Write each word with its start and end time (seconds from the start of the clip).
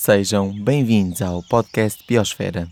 Sejam 0.00 0.52
bem-vindos 0.52 1.20
ao 1.20 1.42
podcast 1.42 2.04
Biosfera. 2.06 2.68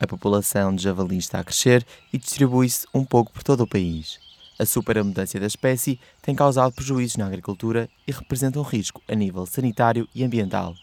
A 0.00 0.06
população 0.06 0.74
de 0.74 0.82
javali 0.82 1.18
está 1.18 1.40
a 1.40 1.44
crescer 1.44 1.86
e 2.10 2.16
distribui-se 2.16 2.86
um 2.94 3.04
pouco 3.04 3.30
por 3.30 3.42
todo 3.42 3.64
o 3.64 3.66
país. 3.66 4.18
A 4.58 4.64
superabundância 4.64 5.38
da 5.38 5.46
espécie 5.46 6.00
tem 6.22 6.34
causado 6.34 6.72
prejuízos 6.72 7.18
na 7.18 7.26
agricultura 7.26 7.90
e 8.08 8.10
representa 8.10 8.58
um 8.58 8.62
risco 8.62 9.02
a 9.06 9.14
nível 9.14 9.44
sanitário 9.44 10.08
e 10.14 10.24
ambiental. 10.24 10.74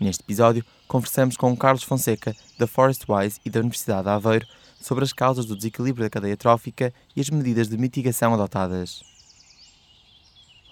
Neste 0.00 0.22
episódio, 0.22 0.64
conversamos 0.88 1.36
com 1.36 1.54
Carlos 1.54 1.82
Fonseca, 1.82 2.34
da 2.58 2.66
Forestwise 2.66 3.38
e 3.44 3.50
da 3.50 3.60
Universidade 3.60 4.04
de 4.04 4.08
Aveiro, 4.08 4.46
sobre 4.80 5.04
as 5.04 5.12
causas 5.12 5.44
do 5.44 5.54
desequilíbrio 5.54 6.06
da 6.06 6.10
cadeia 6.10 6.34
trófica 6.34 6.94
e 7.14 7.20
as 7.20 7.28
medidas 7.28 7.68
de 7.68 7.76
mitigação 7.76 8.32
adotadas. 8.32 9.02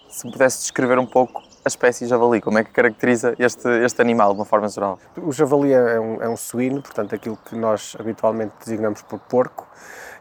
Se 0.08 0.24
me 0.24 0.32
pudesse 0.32 0.62
descrever 0.62 0.98
um 0.98 1.06
pouco 1.06 1.47
a 1.64 1.68
espécie 1.68 2.06
javali, 2.06 2.40
como 2.40 2.58
é 2.58 2.64
que 2.64 2.70
caracteriza 2.70 3.34
este, 3.38 3.68
este 3.84 4.00
animal 4.00 4.32
de 4.32 4.40
uma 4.40 4.44
forma 4.44 4.68
geral? 4.68 4.98
O 5.16 5.32
javali 5.32 5.72
é 5.72 6.00
um, 6.00 6.22
é 6.22 6.28
um 6.28 6.36
suíno, 6.36 6.82
portanto 6.82 7.14
aquilo 7.14 7.38
que 7.44 7.54
nós 7.54 7.96
habitualmente 7.98 8.52
designamos 8.58 9.02
por 9.02 9.18
porco, 9.18 9.66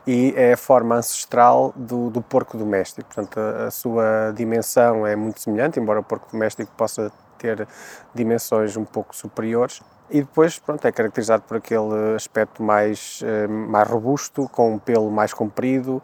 e 0.08 0.34
é 0.38 0.54
a 0.54 0.58
forma 0.58 0.96
ancestral 0.96 1.73
do, 1.76 2.10
do 2.10 2.22
porco 2.22 2.58
doméstico. 2.58 3.13
Portanto, 3.13 3.38
a, 3.40 3.66
a, 3.66 3.72
sua 3.72 4.32
dimensão 4.34 5.05
é 5.05 5.16
muito 5.16 5.41
semelhante, 5.41 5.80
embora 5.80 6.00
o 6.00 6.04
porco 6.04 6.32
doméstico 6.32 6.72
possa 6.77 7.12
ter 7.38 7.68
dimensões 8.16 8.77
um 8.77 8.85
pouco 8.85 9.13
superiores. 9.13 9.82
E 10.10 10.22
depois, 10.22 10.58
pronto, 10.58 10.88
é 10.88 10.91
caracterizado 10.91 11.44
por 11.44 11.58
aquele 11.58 12.16
aspecto 12.16 12.63
mais, 12.63 13.20
eh, 13.22 13.46
mais 13.48 13.90
robusto, 13.90 14.48
com 14.48 14.76
um 14.76 14.80
pelo 14.80 15.12
mais 15.12 15.34
comprido, 15.34 16.02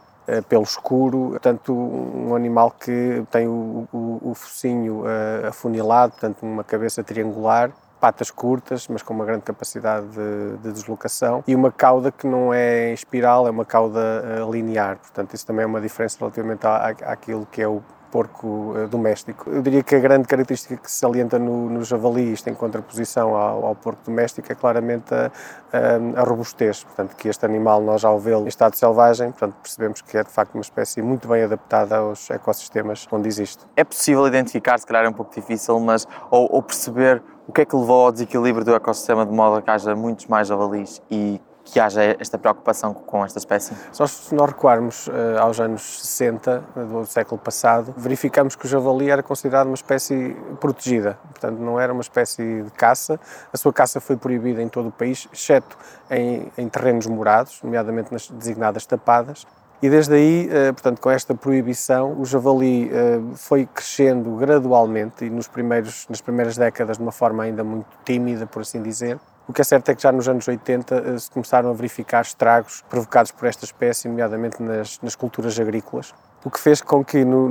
pelo 0.48 0.64
escuro, 0.64 1.30
portanto 1.32 1.74
um 1.74 2.36
animal 2.36 2.72
que 2.72 3.24
tem 3.30 3.48
o, 3.48 3.88
o, 3.92 4.32
o 4.32 4.34
focinho 4.34 5.02
uh, 5.02 5.48
afunilado, 5.48 6.14
portanto 6.14 6.44
uma 6.44 6.64
cabeça 6.64 7.04
triangular, 7.04 7.72
patas 8.00 8.30
curtas, 8.30 8.88
mas 8.88 9.02
com 9.02 9.14
uma 9.14 9.26
grande 9.26 9.44
capacidade 9.44 10.06
de, 10.08 10.58
de 10.58 10.72
deslocação 10.72 11.44
e 11.48 11.56
uma 11.56 11.72
cauda 11.72 12.12
que 12.12 12.28
não 12.28 12.54
é 12.54 12.94
espiral, 12.94 13.48
é 13.48 13.50
uma 13.52 13.66
cauda 13.66 14.00
uh, 14.00 14.52
linear, 14.52 14.98
portanto 14.98 15.34
isso 15.34 15.46
também 15.46 15.64
é 15.64 15.66
uma 15.66 15.82
diferença 15.82 16.18
relativamente 16.20 16.66
à, 16.66 16.88
àquilo 17.06 17.48
que 17.52 17.62
é 17.62 17.68
o 17.68 17.82
porco 18.14 18.76
uh, 18.76 18.88
doméstico. 18.88 19.50
Eu 19.50 19.64
diria 19.64 19.82
que 19.82 19.96
a 19.96 20.00
grande 20.00 20.28
característica 20.28 20.78
que 20.78 20.92
se 20.92 21.00
salienta 21.00 21.40
no, 21.40 21.68
no 21.68 21.84
javali, 21.84 22.32
isto 22.32 22.48
em 22.48 22.54
contraposição 22.54 23.36
ao, 23.36 23.66
ao 23.66 23.76
porco 23.76 24.04
doméstico, 24.06 24.52
é 24.52 24.56
claramente 24.56 25.12
a, 25.16 25.32
a, 25.74 26.22
a, 26.22 26.24
robustez. 26.24 26.84
Portanto, 26.84 27.16
que 27.16 27.28
este 27.28 27.44
animal, 27.44 27.82
nós 27.82 28.06
ao 28.06 28.20
vê-lo 28.20 28.46
em 28.46 28.50
estado 28.50 28.76
selvagem, 28.76 29.32
portanto, 29.32 29.56
percebemos 29.60 30.00
que 30.04 30.16
é 30.16 30.24
de 30.24 30.30
facto 30.30 30.54
uma 30.54 30.62
espécie 30.62 31.02
muito 31.02 31.28
bem 31.28 31.42
adaptada 31.42 31.98
aos 31.98 32.30
ecossistemas 32.30 33.08
onde 33.12 33.28
existe. 33.28 33.66
É 33.76 33.84
possível 33.84 34.28
identificar, 34.28 34.78
se 34.78 34.86
calhar 34.86 35.06
é 35.06 35.10
um 35.10 35.14
pouco 35.14 35.34
difícil, 35.34 35.80
mas 35.80 36.08
ou, 36.30 36.48
ou 36.54 36.62
perceber 36.62 37.24
o 37.48 37.52
que 37.52 37.62
é 37.62 37.66
que 37.66 37.76
levou 37.76 38.06
ao 38.06 38.12
desequilíbrio 38.12 38.64
do 38.64 38.76
ecossistema 38.76 39.26
de 39.26 39.34
modo 39.34 39.58
a 39.58 39.62
que 39.64 39.72
haja 39.72 39.96
muitos 39.96 40.28
mais 40.28 40.48
javalis 40.48 41.02
e 41.10 41.42
que 41.64 41.80
haja 41.80 42.16
esta 42.20 42.38
preocupação 42.38 42.94
com 42.94 43.24
esta 43.24 43.40
espécie? 43.40 43.74
Se 43.92 44.36
nós, 44.36 44.50
recuarmos 44.50 45.08
uh, 45.08 45.40
aos 45.40 45.60
anos 45.60 45.82
60 46.02 46.64
do 46.76 47.06
século 47.06 47.40
passado, 47.40 47.94
verificamos 47.98 48.56
que 48.56 48.66
o 48.66 48.70
javali 48.70 49.10
era 49.10 49.24
considerado 49.24 49.68
uma 49.68 49.76
espécie 49.76 50.36
protegida, 50.60 51.18
portanto 51.30 51.60
não 51.60 51.80
era 51.80 51.94
uma 51.94 52.02
espécie 52.02 52.64
de 52.64 52.72
caça. 52.72 53.20
A 53.52 53.58
sua 53.58 53.72
caça 53.72 54.00
foi 54.00 54.18
proibida 54.18 54.62
em 54.62 54.68
todo 54.68 54.90
o 54.90 54.92
país, 54.92 55.28
exceto 55.32 55.78
em, 56.10 56.52
em 56.58 56.70
terrenos 56.70 57.08
morados, 57.08 57.60
nomeadamente 57.64 58.12
nas 58.12 58.30
designadas 58.30 58.86
tapadas. 58.86 59.48
E 59.82 59.90
desde 59.90 60.16
aí, 60.16 60.48
uh, 60.48 60.74
portanto, 60.74 61.00
com 61.02 61.10
esta 61.10 61.36
proibição, 61.36 62.20
o 62.20 62.26
javali 62.26 62.90
foi 63.36 63.66
crescendo 63.66 64.36
gradualmente 64.36 65.26
e 65.26 65.30
nos 65.30 65.48
primeiros, 65.48 66.08
nas 66.10 66.22
primeiras 66.22 66.58
décadas 66.58 66.98
de 66.98 67.04
uma 67.04 67.12
forma 67.12 67.44
ainda 67.44 67.64
muito 67.64 67.88
tímida, 68.06 68.46
por 68.46 68.62
assim 68.62 68.82
dizer, 68.82 69.20
o 69.48 69.54
que 69.54 69.62
é 69.62 69.64
certo 69.64 69.90
é 69.90 69.96
que 69.96 70.02
já 70.02 70.12
nos 70.12 70.28
anos 70.28 70.48
80 70.48 70.96
eh, 70.96 71.18
se 71.18 71.30
começaram 71.30 71.70
a 71.70 71.74
verificar 71.74 72.22
estragos 72.22 72.84
provocados 72.90 73.32
por 73.32 73.48
esta 73.48 73.66
espécie, 73.66 74.08
nomeadamente 74.08 74.62
nas, 74.62 75.00
nas 75.02 75.16
culturas 75.16 75.60
agrícolas, 75.60 76.14
o 76.46 76.50
que 76.50 76.60
fez 76.60 76.82
com 76.82 77.04
que 77.04 77.24
no, 77.26 77.50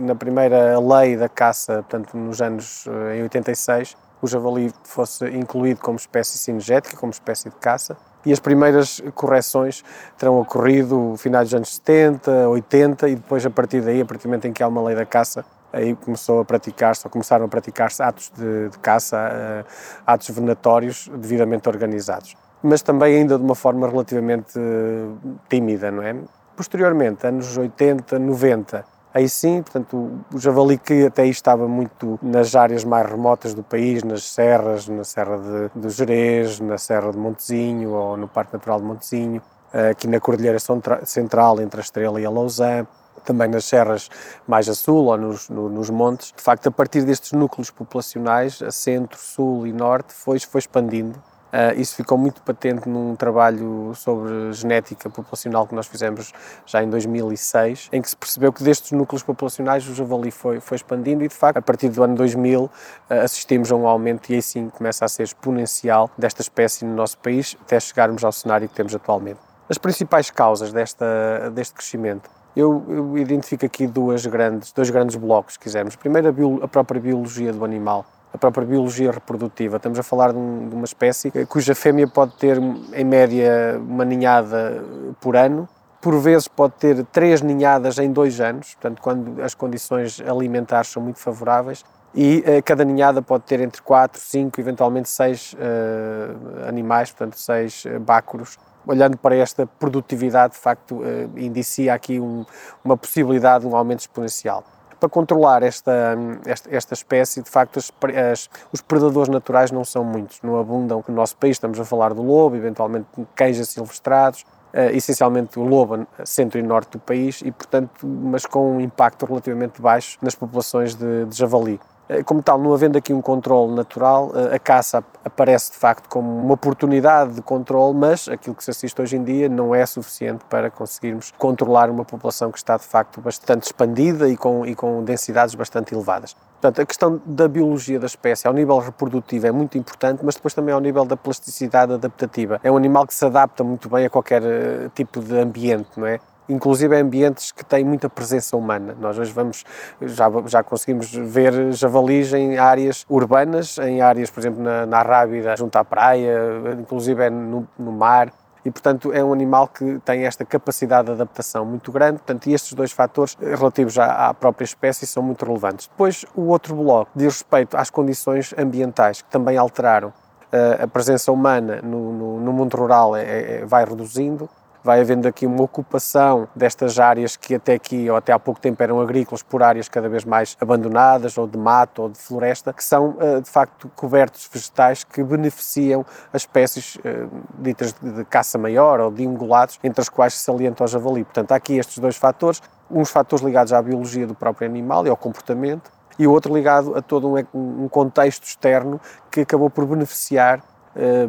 na 0.00 0.14
primeira 0.14 0.78
lei 0.78 1.16
da 1.16 1.28
caça, 1.28 1.82
portanto 1.82 2.16
nos 2.16 2.40
anos 2.42 2.86
eh, 2.86 3.18
em 3.18 3.22
86, 3.22 3.96
o 4.22 4.26
javali 4.26 4.72
fosse 4.84 5.26
incluído 5.30 5.80
como 5.80 5.96
espécie 5.96 6.36
cinegética, 6.36 6.96
como 6.96 7.10
espécie 7.10 7.48
de 7.48 7.56
caça, 7.56 7.96
e 8.24 8.32
as 8.32 8.38
primeiras 8.38 9.02
correções 9.14 9.82
terão 10.18 10.38
ocorrido 10.38 11.14
final 11.16 11.42
dos 11.42 11.54
anos 11.54 11.74
70, 11.76 12.48
80 12.48 13.08
e 13.08 13.14
depois 13.14 13.46
a 13.46 13.50
partir 13.50 13.80
daí, 13.80 14.02
a 14.02 14.04
partir 14.04 14.24
do 14.24 14.28
momento 14.28 14.46
em 14.46 14.52
que 14.52 14.62
há 14.62 14.68
uma 14.68 14.82
lei 14.82 14.94
da 14.94 15.06
caça, 15.06 15.44
aí 15.72 15.94
começou 15.96 16.40
a 16.40 16.44
praticar-se, 16.44 17.06
ou 17.06 17.10
começaram 17.10 17.44
a 17.44 17.48
praticar-se 17.48 18.02
atos 18.02 18.30
de, 18.36 18.68
de 18.68 18.78
caça, 18.78 19.16
uh, 19.16 20.02
atos 20.06 20.30
venatórios 20.30 21.10
devidamente 21.14 21.68
organizados. 21.68 22.36
Mas 22.62 22.82
também 22.82 23.16
ainda 23.16 23.38
de 23.38 23.44
uma 23.44 23.54
forma 23.54 23.88
relativamente 23.88 24.58
uh, 24.58 25.38
tímida, 25.48 25.90
não 25.90 26.02
é? 26.02 26.14
Posteriormente, 26.56 27.26
anos 27.26 27.56
80, 27.56 28.18
90, 28.18 28.84
aí 29.14 29.28
sim, 29.28 29.62
portanto, 29.62 30.20
o 30.32 30.38
javali 30.38 30.76
que 30.76 31.06
até 31.06 31.22
aí 31.22 31.30
estava 31.30 31.66
muito 31.66 32.18
nas 32.22 32.54
áreas 32.54 32.84
mais 32.84 33.08
remotas 33.08 33.54
do 33.54 33.62
país, 33.62 34.02
nas 34.02 34.24
serras, 34.24 34.86
na 34.86 35.04
Serra 35.04 35.38
de, 35.38 35.80
do 35.80 35.88
Jerez, 35.88 36.60
na 36.60 36.76
Serra 36.76 37.12
de 37.12 37.18
Montezinho 37.18 37.92
ou 37.92 38.16
no 38.16 38.28
Parque 38.28 38.52
Natural 38.52 38.78
de 38.78 38.84
Montezinho, 38.84 39.42
eh, 39.72 39.90
aqui 39.90 40.06
na 40.08 40.20
Cordilheira 40.20 40.58
Central, 41.04 41.60
entre 41.60 41.80
a 41.80 41.82
Estrela 41.82 42.20
e 42.20 42.26
a 42.26 42.30
Lausanne, 42.30 42.86
também 43.24 43.48
nas 43.48 43.64
serras 43.64 44.08
mais 44.46 44.68
a 44.68 44.74
sul 44.74 45.06
ou 45.06 45.16
nos, 45.16 45.48
no, 45.48 45.68
nos 45.68 45.90
montes. 45.90 46.32
De 46.36 46.42
facto, 46.42 46.68
a 46.68 46.70
partir 46.70 47.02
destes 47.02 47.32
núcleos 47.32 47.70
populacionais, 47.70 48.62
a 48.62 48.70
centro, 48.70 49.18
sul 49.18 49.66
e 49.66 49.72
norte, 49.72 50.12
foi, 50.12 50.38
foi 50.38 50.58
expandindo. 50.58 51.20
Uh, 51.50 51.80
isso 51.80 51.96
ficou 51.96 52.16
muito 52.16 52.40
patente 52.42 52.88
num 52.88 53.16
trabalho 53.16 53.92
sobre 53.96 54.52
genética 54.52 55.10
populacional 55.10 55.66
que 55.66 55.74
nós 55.74 55.88
fizemos 55.88 56.32
já 56.64 56.80
em 56.80 56.88
2006, 56.88 57.88
em 57.92 58.00
que 58.00 58.08
se 58.08 58.16
percebeu 58.16 58.52
que 58.52 58.62
destes 58.62 58.92
núcleos 58.92 59.24
populacionais 59.24 59.86
o 59.88 59.92
javali 59.92 60.30
foi, 60.30 60.60
foi 60.60 60.76
expandindo 60.76 61.24
e, 61.24 61.28
de 61.28 61.34
facto, 61.34 61.56
a 61.56 61.62
partir 61.62 61.88
do 61.88 62.04
ano 62.04 62.14
2000 62.14 62.62
uh, 62.62 62.70
ah, 63.08 63.14
assistimos 63.22 63.72
a 63.72 63.74
um 63.74 63.88
aumento 63.88 64.30
e 64.30 64.36
aí 64.36 64.42
sim 64.42 64.70
começa 64.70 65.04
a 65.04 65.08
ser 65.08 65.24
exponencial 65.24 66.08
desta 66.16 66.40
espécie 66.40 66.84
no 66.84 66.94
nosso 66.94 67.18
país 67.18 67.56
até 67.60 67.80
chegarmos 67.80 68.22
ao 68.22 68.30
cenário 68.30 68.68
que 68.68 68.74
temos 68.74 68.94
atualmente. 68.94 69.40
As 69.68 69.76
principais 69.76 70.30
causas 70.30 70.72
desta, 70.72 71.50
deste 71.52 71.74
crescimento 71.74 72.30
eu, 72.56 72.84
eu, 72.88 73.18
identifico 73.18 73.64
aqui 73.64 73.86
duas 73.86 74.26
grandes, 74.26 74.72
dois 74.72 74.90
grandes 74.90 75.16
blocos, 75.16 75.54
se 75.54 75.58
quisermos. 75.58 75.96
Primeiro, 75.96 76.28
a, 76.28 76.32
bio, 76.32 76.60
a, 76.62 76.68
própria 76.68 77.00
biologia 77.00 77.52
do 77.52 77.64
animal, 77.64 78.04
a 78.32 78.38
própria 78.38 78.66
biologia 78.66 79.10
reprodutiva. 79.10 79.76
Estamos 79.76 79.98
a 79.98 80.02
falar 80.02 80.32
de, 80.32 80.38
um, 80.38 80.68
uma 80.72 80.84
espécie 80.84 81.30
cuja 81.46 81.74
fêmea 81.74 82.08
pode 82.08 82.32
ter, 82.36 82.58
em 82.92 83.04
média, 83.04 83.80
uma 83.80 84.04
ninhada 84.04 84.84
por 85.20 85.36
ano. 85.36 85.68
Por 86.00 86.18
vezes 86.18 86.48
pode 86.48 86.74
ter 86.74 87.04
três 87.06 87.42
ninhadas 87.42 87.98
em 87.98 88.10
dois 88.10 88.40
anos, 88.40 88.74
portanto, 88.74 89.02
quando 89.02 89.42
as 89.42 89.54
condições 89.54 90.20
alimentares 90.20 90.88
são 90.88 91.02
muito 91.02 91.18
favoráveis. 91.18 91.84
E 92.12 92.38
uh, 92.38 92.62
cada 92.64 92.84
ninhada 92.84 93.22
pode 93.22 93.44
ter 93.44 93.60
entre 93.60 93.80
quatro, 93.82 94.20
cinco, 94.20 94.60
eventualmente 94.60 95.08
seis 95.08 95.54
uh, 95.54 96.68
animais, 96.68 97.10
portanto, 97.12 97.38
seis 97.38 97.84
uh, 97.84 98.00
bácoros 98.00 98.58
olhando 98.86 99.16
para 99.16 99.36
esta 99.36 99.66
produtividade, 99.66 100.54
de 100.54 100.60
facto, 100.60 101.02
eh, 101.04 101.28
indicia 101.36 101.94
aqui 101.94 102.20
um, 102.20 102.44
uma 102.84 102.96
possibilidade 102.96 103.64
de 103.64 103.70
um 103.70 103.76
aumento 103.76 104.00
exponencial. 104.00 104.64
Para 104.98 105.08
controlar 105.08 105.62
esta, 105.62 106.16
esta, 106.44 106.74
esta 106.74 106.94
espécie, 106.94 107.42
de 107.42 107.48
facto, 107.48 107.78
as, 107.78 107.90
as, 108.32 108.50
os 108.70 108.82
predadores 108.82 109.30
naturais 109.30 109.70
não 109.70 109.84
são 109.84 110.04
muitos, 110.04 110.40
não 110.42 110.58
abundam 110.58 111.02
no 111.08 111.14
nosso 111.14 111.36
país. 111.36 111.56
Estamos 111.56 111.80
a 111.80 111.84
falar 111.84 112.12
do 112.12 112.22
lobo, 112.22 112.54
eventualmente 112.56 113.06
cães 113.34 113.56
silvestrados, 113.68 114.44
Uh, 114.72 114.94
essencialmente 114.94 115.58
o 115.58 115.64
lobo 115.64 116.06
centro 116.24 116.56
e 116.56 116.62
norte 116.62 116.92
do 116.92 117.00
país 117.00 117.42
e 117.44 117.50
portanto 117.50 118.06
mas 118.06 118.46
com 118.46 118.76
um 118.76 118.80
impacto 118.80 119.26
relativamente 119.26 119.82
baixo 119.82 120.16
nas 120.22 120.36
populações 120.36 120.94
de, 120.94 121.26
de 121.26 121.36
javali 121.36 121.74
eh, 121.74 121.89
como 122.24 122.42
tal, 122.42 122.58
não 122.58 122.72
havendo 122.74 122.98
aqui 122.98 123.12
um 123.12 123.22
controle 123.22 123.72
natural, 123.74 124.32
eh, 124.34 124.56
a 124.56 124.58
caça 124.58 125.04
aparece 125.24 125.72
de 125.72 125.76
facto 125.76 126.08
como 126.08 126.28
uma 126.28 126.54
oportunidade 126.54 127.34
de 127.34 127.42
controle, 127.42 127.96
mas 127.96 128.28
aquilo 128.28 128.54
que 128.54 128.64
se 128.64 128.70
assiste 128.70 129.00
hoje 129.00 129.16
em 129.16 129.22
dia 129.22 129.48
não 129.48 129.74
é 129.74 129.84
suficiente 129.86 130.44
para 130.48 130.70
conseguirmos 130.70 131.32
controlar 131.38 131.90
uma 131.90 132.04
população 132.04 132.50
que 132.50 132.58
está 132.58 132.76
de 132.76 132.84
facto 132.84 133.20
bastante 133.20 133.64
expandida 133.64 134.28
e 134.28 134.36
com, 134.36 134.66
e 134.66 134.74
com 134.74 135.04
densidades 135.04 135.54
bastante 135.54 135.94
elevadas. 135.94 136.34
Portanto, 136.60 136.82
a 136.82 136.86
questão 136.86 137.20
da 137.24 137.48
biologia 137.48 137.98
da 137.98 138.06
espécie 138.06 138.46
ao 138.46 138.52
nível 138.52 138.78
reprodutivo 138.78 139.46
é 139.46 139.52
muito 139.52 139.78
importante, 139.78 140.22
mas 140.22 140.34
depois 140.34 140.52
também 140.52 140.74
ao 140.74 140.80
nível 140.80 141.06
da 141.06 141.16
plasticidade 141.16 141.94
adaptativa. 141.94 142.60
É 142.62 142.70
um 142.70 142.76
animal 142.76 143.06
que 143.06 143.14
se 143.14 143.24
adapta 143.24 143.64
muito 143.64 143.88
bem 143.88 144.04
a 144.04 144.10
qualquer 144.10 144.42
eh, 144.42 144.90
tipo 144.94 145.20
de 145.20 145.38
ambiente, 145.38 145.88
não 145.96 146.06
é? 146.06 146.20
Inclusive 146.50 146.96
em 146.96 147.00
ambientes 147.02 147.52
que 147.52 147.64
têm 147.64 147.84
muita 147.84 148.08
presença 148.08 148.56
humana. 148.56 148.96
Nós 149.00 149.18
hoje 149.18 149.32
vamos, 149.32 149.64
já, 150.02 150.26
já 150.46 150.62
conseguimos 150.62 151.12
ver 151.12 151.72
javalis 151.72 152.32
em 152.32 152.58
áreas 152.58 153.06
urbanas, 153.08 153.78
em 153.78 154.02
áreas, 154.02 154.30
por 154.30 154.40
exemplo, 154.40 154.62
na, 154.62 154.84
na 154.86 155.02
Rábida, 155.02 155.56
junto 155.56 155.76
à 155.76 155.84
praia, 155.84 156.36
inclusive 156.78 157.22
é 157.22 157.30
no, 157.30 157.66
no 157.78 157.92
mar. 157.92 158.32
e, 158.64 158.70
portanto, 158.70 159.12
é 159.12 159.24
um 159.24 159.32
animal 159.32 159.68
que 159.68 159.98
tem 160.04 160.24
esta 160.26 160.44
capacidade 160.44 161.06
de 161.06 161.12
adaptação 161.12 161.64
muito 161.64 161.90
grande. 161.90 162.18
Portanto, 162.18 162.46
estes 162.48 162.72
dois 162.74 162.92
fatores 162.92 163.36
relativos 163.40 163.98
à, 163.98 164.28
à 164.28 164.34
própria 164.34 164.64
espécie 164.64 165.06
são 165.06 165.22
muito 165.22 165.44
relevantes. 165.44 165.86
Depois, 165.86 166.24
o 166.34 166.42
outro 166.48 166.74
bloco 166.74 167.10
diz 167.14 167.34
respeito 167.34 167.76
às 167.76 167.90
condições 167.90 168.54
ambientais, 168.58 169.22
que 169.22 169.30
também 169.30 169.56
alteraram. 169.56 170.12
Uh, 170.52 170.82
a 170.82 170.88
presença 170.88 171.30
humana 171.30 171.80
no, 171.80 172.12
no, 172.12 172.40
no 172.40 172.52
mundo 172.52 172.76
rural 172.76 173.14
é, 173.14 173.22
é, 173.60 173.64
vai 173.64 173.84
reduzindo, 173.84 174.50
vai 174.82 175.00
havendo 175.00 175.28
aqui 175.28 175.46
uma 175.46 175.62
ocupação 175.62 176.48
destas 176.54 176.98
áreas 176.98 177.36
que 177.36 177.54
até 177.54 177.74
aqui 177.74 178.08
ou 178.10 178.16
até 178.16 178.32
há 178.32 178.38
pouco 178.38 178.60
tempo 178.60 178.82
eram 178.82 179.00
agrícolas 179.00 179.42
por 179.42 179.62
áreas 179.62 179.88
cada 179.88 180.08
vez 180.08 180.24
mais 180.24 180.56
abandonadas 180.60 181.36
ou 181.36 181.46
de 181.46 181.58
mato 181.58 182.02
ou 182.02 182.08
de 182.08 182.18
floresta, 182.18 182.72
que 182.72 182.82
são 182.82 183.16
eh, 183.20 183.40
de 183.40 183.50
facto 183.50 183.90
cobertos 183.94 184.48
vegetais 184.52 185.04
que 185.04 185.22
beneficiam 185.22 186.04
as 186.32 186.42
espécies 186.42 186.98
eh, 187.04 187.26
ditas 187.58 187.94
de 188.00 188.24
caça 188.24 188.58
maior 188.58 189.00
ou 189.00 189.10
de 189.10 189.26
ungulados, 189.26 189.78
entre 189.82 190.00
as 190.00 190.08
quais 190.08 190.34
se 190.34 190.40
salienta 190.40 190.84
o 190.84 190.86
javali. 190.86 191.24
Portanto, 191.24 191.52
há 191.52 191.56
aqui 191.56 191.76
estes 191.76 191.98
dois 191.98 192.16
fatores, 192.16 192.62
uns 192.90 193.10
fatores 193.10 193.44
ligados 193.44 193.72
à 193.72 193.82
biologia 193.82 194.26
do 194.26 194.34
próprio 194.34 194.68
animal 194.68 195.06
e 195.06 195.10
ao 195.10 195.16
comportamento, 195.16 195.90
e 196.18 196.26
o 196.26 196.32
outro 196.32 196.54
ligado 196.54 196.96
a 196.96 197.00
todo 197.00 197.34
um 197.54 197.88
contexto 197.88 198.44
externo 198.44 199.00
que 199.30 199.40
acabou 199.40 199.70
por 199.70 199.86
beneficiar 199.86 200.62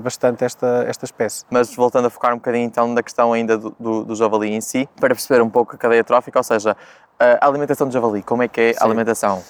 bastante 0.02 0.44
esta, 0.44 0.86
esta 0.88 1.06
espécie. 1.06 1.46
Mas 1.50 1.74
voltando 1.75 2.08
a 2.08 2.10
focar 2.10 2.34
um 2.34 2.38
bocadinho 2.38 2.66
então 2.66 2.88
na 2.88 3.04
questão 3.04 3.31
ainda 3.34 3.58
do, 3.58 3.75
do, 3.80 4.04
do 4.06 4.16
javali 4.16 4.54
em 4.54 4.62
si, 4.62 4.90
para 5.00 5.13
perceber 5.13 5.42
um 5.42 5.50
pouco 5.50 5.75
a 5.75 5.78
cadeia 5.78 6.04
trófica, 6.04 6.40
ou 6.40 6.44
seja, 6.44 6.75
a 7.19 7.48
alimentação 7.48 7.88
do 7.88 7.94
javali, 7.94 8.24
como 8.24 8.42
é 8.44 8.48
que 8.48 8.60
é 8.60 8.74
Sim. 8.74 8.80
a 8.81 8.86
alimentação? 8.86 9.44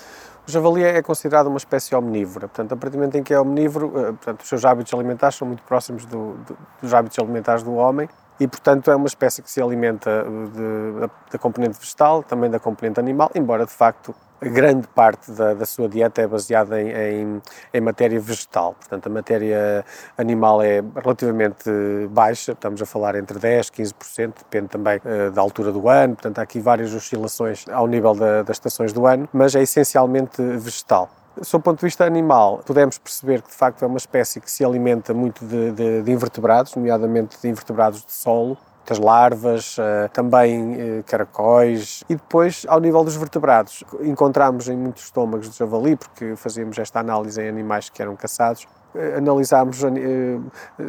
O 0.48 0.52
javali 0.52 0.84
é 0.84 1.02
considerado 1.02 1.48
uma 1.48 1.58
espécie 1.58 1.96
omnívora, 1.96 2.48
portanto, 2.48 2.74
a 2.74 2.76
partir 2.76 2.94
do 2.94 3.00
momento 3.00 3.16
em 3.16 3.24
que 3.24 3.34
é 3.34 3.40
omnívoro, 3.40 3.94
eh, 3.96 4.04
portanto, 4.08 4.42
os 4.42 4.50
seus 4.50 4.66
hábitos 4.66 4.92
alimentares 4.94 5.38
são 5.38 5.48
muito 5.48 5.62
próximos 5.64 6.04
do, 6.06 6.34
do, 6.34 6.58
dos 6.82 6.94
hábitos 6.94 7.20
alimentares 7.20 7.62
do 7.62 7.76
homem 7.76 8.10
e, 8.40 8.48
portanto, 8.48 8.90
é 8.90 8.96
uma 8.96 9.06
espécie 9.06 9.42
que 9.44 9.52
se 9.52 9.62
alimenta 9.62 10.26
de, 10.26 11.08
da 11.32 11.38
componente 11.38 11.80
vegetal, 11.80 12.24
também 12.24 12.50
da 12.50 12.60
componente 12.60 13.00
animal, 13.00 13.30
embora 13.36 13.66
de 13.66 13.72
facto 13.72 14.16
grande 14.50 14.88
parte 14.88 15.32
da, 15.32 15.54
da, 15.54 15.66
sua 15.66 15.88
dieta 15.88 16.22
é 16.22 16.28
baseada 16.28 16.82
em, 16.82 16.90
em, 16.90 17.42
em, 17.74 17.82
matéria 17.82 18.20
vegetal. 18.20 18.74
Portanto, 18.74 19.08
a 19.08 19.10
matéria 19.10 19.86
animal 20.18 20.62
é 20.62 20.82
relativamente 20.96 21.70
baixa, 22.10 22.54
estamos 22.54 22.82
a 22.82 22.86
falar 22.86 23.16
entre 23.16 23.38
10% 23.38 23.70
e 23.70 23.84
15%, 23.84 24.34
depende 24.40 24.68
também 24.68 24.98
uh, 24.98 25.32
da 25.32 25.42
altura 25.42 25.72
do 25.72 25.88
ano, 25.88 26.16
portanto, 26.16 26.40
há 26.40 26.42
aqui 26.42 26.60
várias 26.60 26.94
oscilações 26.94 27.66
ao 27.70 27.88
nível 27.88 28.16
da, 28.16 28.42
das 28.42 28.58
estações 28.58 28.92
do 28.92 29.06
ano, 29.06 29.30
mas 29.32 29.56
é 29.56 29.62
essencialmente 29.62 30.42
vegetal. 30.42 31.10
Sob 31.42 31.62
o 31.62 31.64
ponto 31.64 31.80
de 31.80 31.86
vista 31.86 32.04
animal, 32.04 32.62
podemos 32.66 32.98
perceber 32.98 33.42
que 33.42 33.50
de 33.50 33.56
facto 33.56 33.84
é 33.84 33.88
uma 33.88 33.98
espécie 33.98 34.42
que 34.42 34.52
se 34.52 34.66
alimenta 34.66 35.14
muito 35.14 35.46
de, 35.46 35.72
de, 35.72 36.02
de 36.02 36.12
invertebrados, 36.12 36.76
nomeadamente 36.76 37.38
de 37.42 37.48
invertebrados 37.48 38.04
de 38.04 38.12
solo, 38.12 38.58
das 38.86 39.00
larvas, 39.00 39.78
eh, 39.80 40.08
também 40.10 40.74
eh, 40.74 41.04
caracóis 41.06 42.04
e 42.10 42.16
depois 42.16 42.66
ao 42.68 42.80
nível 42.80 43.04
dos 43.04 43.16
vertebrados. 43.16 43.84
Encontramos 44.02 44.68
em 44.68 44.76
muitos 44.76 45.04
estômagos 45.04 45.50
de 45.50 45.58
javali, 45.58 45.96
porque 45.96 46.36
fazíamos 46.36 46.78
esta 46.78 47.00
análise 47.00 47.42
em 47.42 47.48
animais 47.48 47.90
que 47.90 48.02
eram 48.02 48.16
caçados, 48.16 48.68
eh, 48.96 49.16
analisámos 49.18 49.82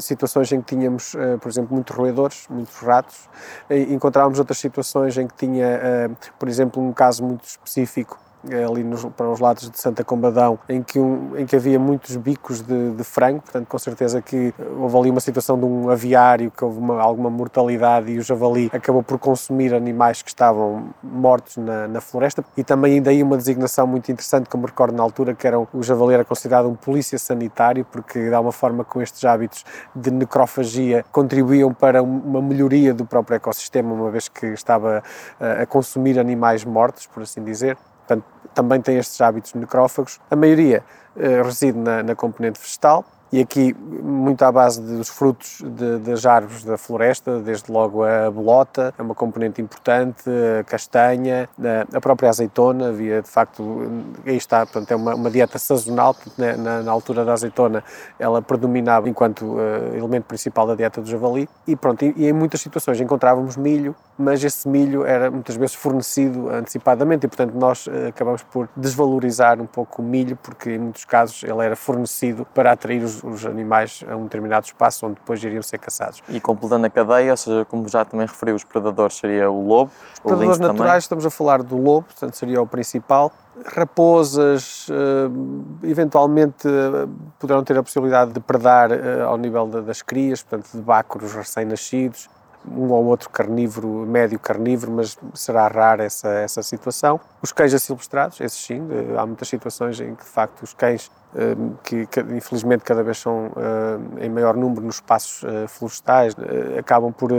situações 0.00 0.50
em 0.53 0.61
que 0.61 0.75
tínhamos, 0.75 1.15
por 1.41 1.49
exemplo, 1.49 1.75
muitos 1.75 1.94
roedores, 1.94 2.47
muitos 2.49 2.77
ratos, 2.79 3.29
encontrávamos 3.71 4.39
outras 4.39 4.59
situações 4.59 5.17
em 5.17 5.27
que 5.27 5.35
tinha, 5.35 6.11
por 6.39 6.49
exemplo, 6.49 6.83
um 6.83 6.93
caso 6.93 7.25
muito 7.25 7.44
específico 7.44 8.19
ali 8.50 8.83
nos, 8.83 9.05
para 9.05 9.31
os 9.31 9.41
lados 9.41 9.71
de 9.71 9.79
Santa 9.79 10.03
Combadão, 10.03 10.59
em 10.69 10.83
que, 10.83 10.99
um, 10.99 11.37
em 11.37 11.47
que 11.47 11.55
havia 11.55 11.79
muitos 11.79 12.17
bicos 12.17 12.61
de, 12.61 12.93
de, 12.93 13.05
frango, 13.05 13.41
portanto, 13.41 13.67
com 13.67 13.79
certeza 13.79 14.21
que 14.21 14.53
houve 14.79 14.97
ali 14.97 15.11
uma 15.11 15.21
situação 15.21 15.59
de 15.59 15.65
um 15.65 15.91
aviário 15.91 16.50
que 16.50 16.65
houve 16.65 16.79
uma, 16.79 17.00
alguma 17.00 17.31
mortalidade 17.31 18.11
e 18.11 18.19
o 18.19 18.23
javali 18.23 18.71
acabou 18.73 19.03
por 19.03 19.19
consumir 19.19 19.75
animais 19.75 20.23
que 20.23 20.29
estavam 20.29 20.89
mortos 21.03 21.56
na, 21.56 21.87
na 21.87 22.00
floresta. 22.00 22.44
E 22.56 22.65
também 22.65 22.94
ainda 22.94 23.11
aí 23.11 23.23
uma 23.23 23.37
designação 23.37 23.87
muito 23.87 24.11
interessante 24.11 24.49
que 24.49 24.56
eu 24.56 24.61
me 24.61 24.67
recordo 24.67 24.97
na 24.97 25.03
altura, 25.03 25.35
que 25.35 25.47
era 25.47 25.59
o 25.59 25.83
javali 25.83 26.15
era 26.15 26.25
considerado 26.25 26.69
um 26.69 26.75
polícia 26.75 27.19
sanitário, 27.19 27.87
porque 27.91 28.29
de 28.29 28.35
alguma 28.35 28.53
forma 28.53 28.85
com 28.85 29.00
estes 29.00 29.25
hábitos 29.25 29.65
de 29.94 30.11
necrofagia 30.11 31.05
contribuíam 31.12 31.73
para 31.73 32.03
uma 32.03 32.43
melhoria 32.43 32.93
do 32.93 33.05
próprio 33.05 33.37
ecossistema, 33.37 33.93
uma 33.93 34.11
vez 34.11 34.29
que 34.29 34.47
estava 34.47 35.03
a, 35.41 35.62
a 35.62 35.67
consumir 35.67 36.19
animais 36.19 36.65
mortos, 36.65 37.06
por 37.06 37.23
assim 37.23 37.43
dizer. 37.43 37.77
Portanto, 38.07 38.25
também 38.55 38.81
tem 38.81 38.99
estes 38.99 39.21
hábitos 39.21 39.55
necrófagos. 39.55 40.21
A 40.31 40.37
maioria 40.37 40.85
uh, 41.17 41.43
reside 41.45 41.79
na, 41.79 42.03
na 42.03 42.15
componente 42.15 42.61
vegetal, 42.61 43.05
e 43.33 43.41
aqui 43.41 43.75
muito 43.75 44.43
à 44.43 44.53
base 44.53 44.81
dos 44.83 45.09
frutos 45.09 45.63
de, 45.65 45.99
das 46.01 46.27
árvores 46.27 46.65
da 46.65 46.77
floresta, 46.77 47.41
desde 47.41 47.73
logo 47.73 48.05
a 48.05 48.31
bolota, 48.31 48.93
é 48.99 49.03
uma 49.03 49.15
componente 49.15 49.61
importante, 49.63 50.23
a 50.61 50.63
castanha, 50.65 51.49
a 51.95 52.01
própria 52.01 52.29
azeitona, 52.29 52.91
havia 52.91 53.23
de 53.23 53.31
facto, 53.31 53.91
aí 54.27 54.37
está, 54.37 54.67
portanto, 54.67 54.91
é 54.91 54.97
uma, 54.97 55.15
uma 55.15 55.31
dieta 55.31 55.59
sazonal, 55.59 56.15
na, 56.37 56.83
na, 56.83 56.93
altura 56.93 57.25
da 57.25 57.33
azeitona 57.33 57.83
ela 58.19 58.43
predominava 58.43 59.09
enquanto 59.09 59.47
uh, 59.47 59.97
elemento 59.97 60.25
principal 60.25 60.67
da 60.67 60.75
dieta 60.75 61.01
do 61.01 61.09
javali, 61.09 61.49
e 61.67 61.75
pronto, 61.75 62.05
e, 62.05 62.13
e 62.15 62.29
em 62.29 62.35
muitas 62.35 62.61
situações 62.61 63.01
encontrávamos 63.01 63.57
milho, 63.57 63.97
mas 64.23 64.43
esse 64.43 64.69
milho 64.69 65.05
era 65.05 65.31
muitas 65.31 65.57
vezes 65.57 65.75
fornecido 65.75 66.49
antecipadamente 66.49 67.27
e, 67.27 67.29
portanto, 67.29 67.55
nós 67.55 67.87
uh, 67.87 68.09
acabamos 68.09 68.43
por 68.43 68.69
desvalorizar 68.77 69.61
um 69.61 69.67
pouco 69.67 70.01
o 70.01 70.05
milho, 70.05 70.37
porque 70.37 70.71
em 70.71 70.79
muitos 70.79 71.05
casos 71.05 71.43
ele 71.43 71.65
era 71.65 71.77
fornecido 71.77 72.47
para 72.55 72.73
atrair 72.73 73.03
os, 73.03 73.23
os 73.23 73.45
animais 73.45 74.05
a 74.09 74.17
um 74.17 74.25
determinado 74.25 74.67
espaço 74.67 75.07
onde 75.07 75.17
depois 75.17 75.43
iriam 75.43 75.63
ser 75.63 75.79
caçados. 75.79 76.23
E 76.29 76.41
completando 76.41 76.87
a 76.87 76.91
cadeia, 76.91 77.33
ou 77.33 77.37
seja, 77.37 77.65
como 77.65 77.89
já 77.89 78.05
também 78.05 78.27
referiu, 78.27 78.55
os 78.55 78.65
predadores 78.65 79.17
seria 79.17 79.51
o 79.51 79.67
lobo, 79.67 79.91
os 80.15 80.21
predadores 80.21 80.59
naturais, 80.59 80.79
também. 80.79 80.99
estamos 80.99 81.27
a 81.27 81.31
falar 81.31 81.63
do 81.63 81.77
lobo, 81.77 82.07
portanto 82.07 82.35
seria 82.35 82.61
o 82.63 82.67
principal. 82.67 83.33
Raposas, 83.67 84.87
eh, 84.91 85.87
eventualmente 85.89 86.67
eh, 86.67 87.07
poderão 87.39 87.63
ter 87.63 87.77
a 87.77 87.83
possibilidade 87.83 88.33
de 88.33 88.41
predar 88.41 88.91
eh, 88.91 89.21
ao 89.23 89.37
nível 89.37 89.67
das 89.67 90.01
crias, 90.01 90.43
portanto 90.43 90.75
de 90.75 90.81
bácoros 90.81 91.35
recém-nascidos, 91.35 92.31
um 92.70 92.91
ou 92.91 93.05
outro 93.05 93.31
carnívoro, 93.31 93.88
médio 94.06 94.38
carnívoro, 94.38 94.93
mas 94.93 95.19
será 95.35 95.67
rara 95.69 96.05
essa, 96.05 96.29
essa 96.29 96.62
situação. 96.62 97.20
Os 97.43 97.53
cães 97.53 97.75
asilvestrados, 97.75 98.41
esses 98.41 98.59
sim, 98.59 98.81
há 99.19 99.26
muitas 99.26 99.49
situações 99.49 100.00
em 100.00 100.14
que 100.14 100.25
de 100.25 100.31
facto 100.31 100.62
os 100.62 100.73
cães 100.75 101.11
eh, 101.35 101.56
que, 101.82 102.06
infelizmente 102.35 102.85
cada 102.85 103.03
vez 103.03 103.17
são 103.17 103.50
eh, 103.56 104.26
em 104.26 104.29
maior 104.29 104.55
número 104.55 104.82
nos 104.82 104.97
espaços 104.97 105.43
eh, 105.44 105.67
florestais, 105.67 106.37
acabam 106.79 107.11
por 107.11 107.31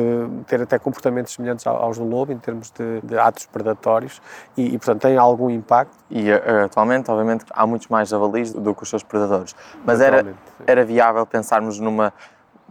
ter 0.47 0.61
até 0.61 0.79
comportamentos 0.79 1.33
semelhantes 1.33 1.67
aos 1.67 1.99
do 1.99 2.03
lobo 2.03 2.31
em 2.31 2.39
termos 2.39 2.71
de, 2.71 3.01
de 3.01 3.17
atos 3.19 3.45
predatórios 3.45 4.19
e, 4.57 4.73
e, 4.73 4.77
portanto, 4.79 5.01
têm 5.01 5.17
algum 5.17 5.49
impacto. 5.49 5.95
E 6.09 6.31
atualmente, 6.31 7.11
obviamente, 7.11 7.45
há 7.51 7.67
muitos 7.67 7.87
mais 7.87 8.09
javalis 8.09 8.51
do 8.51 8.73
que 8.73 8.83
os 8.83 8.89
seus 8.89 9.03
predadores, 9.03 9.55
mas 9.85 10.01
era, 10.01 10.25
era 10.65 10.83
viável 10.83 11.25
pensarmos 11.25 11.79
numa 11.79 12.11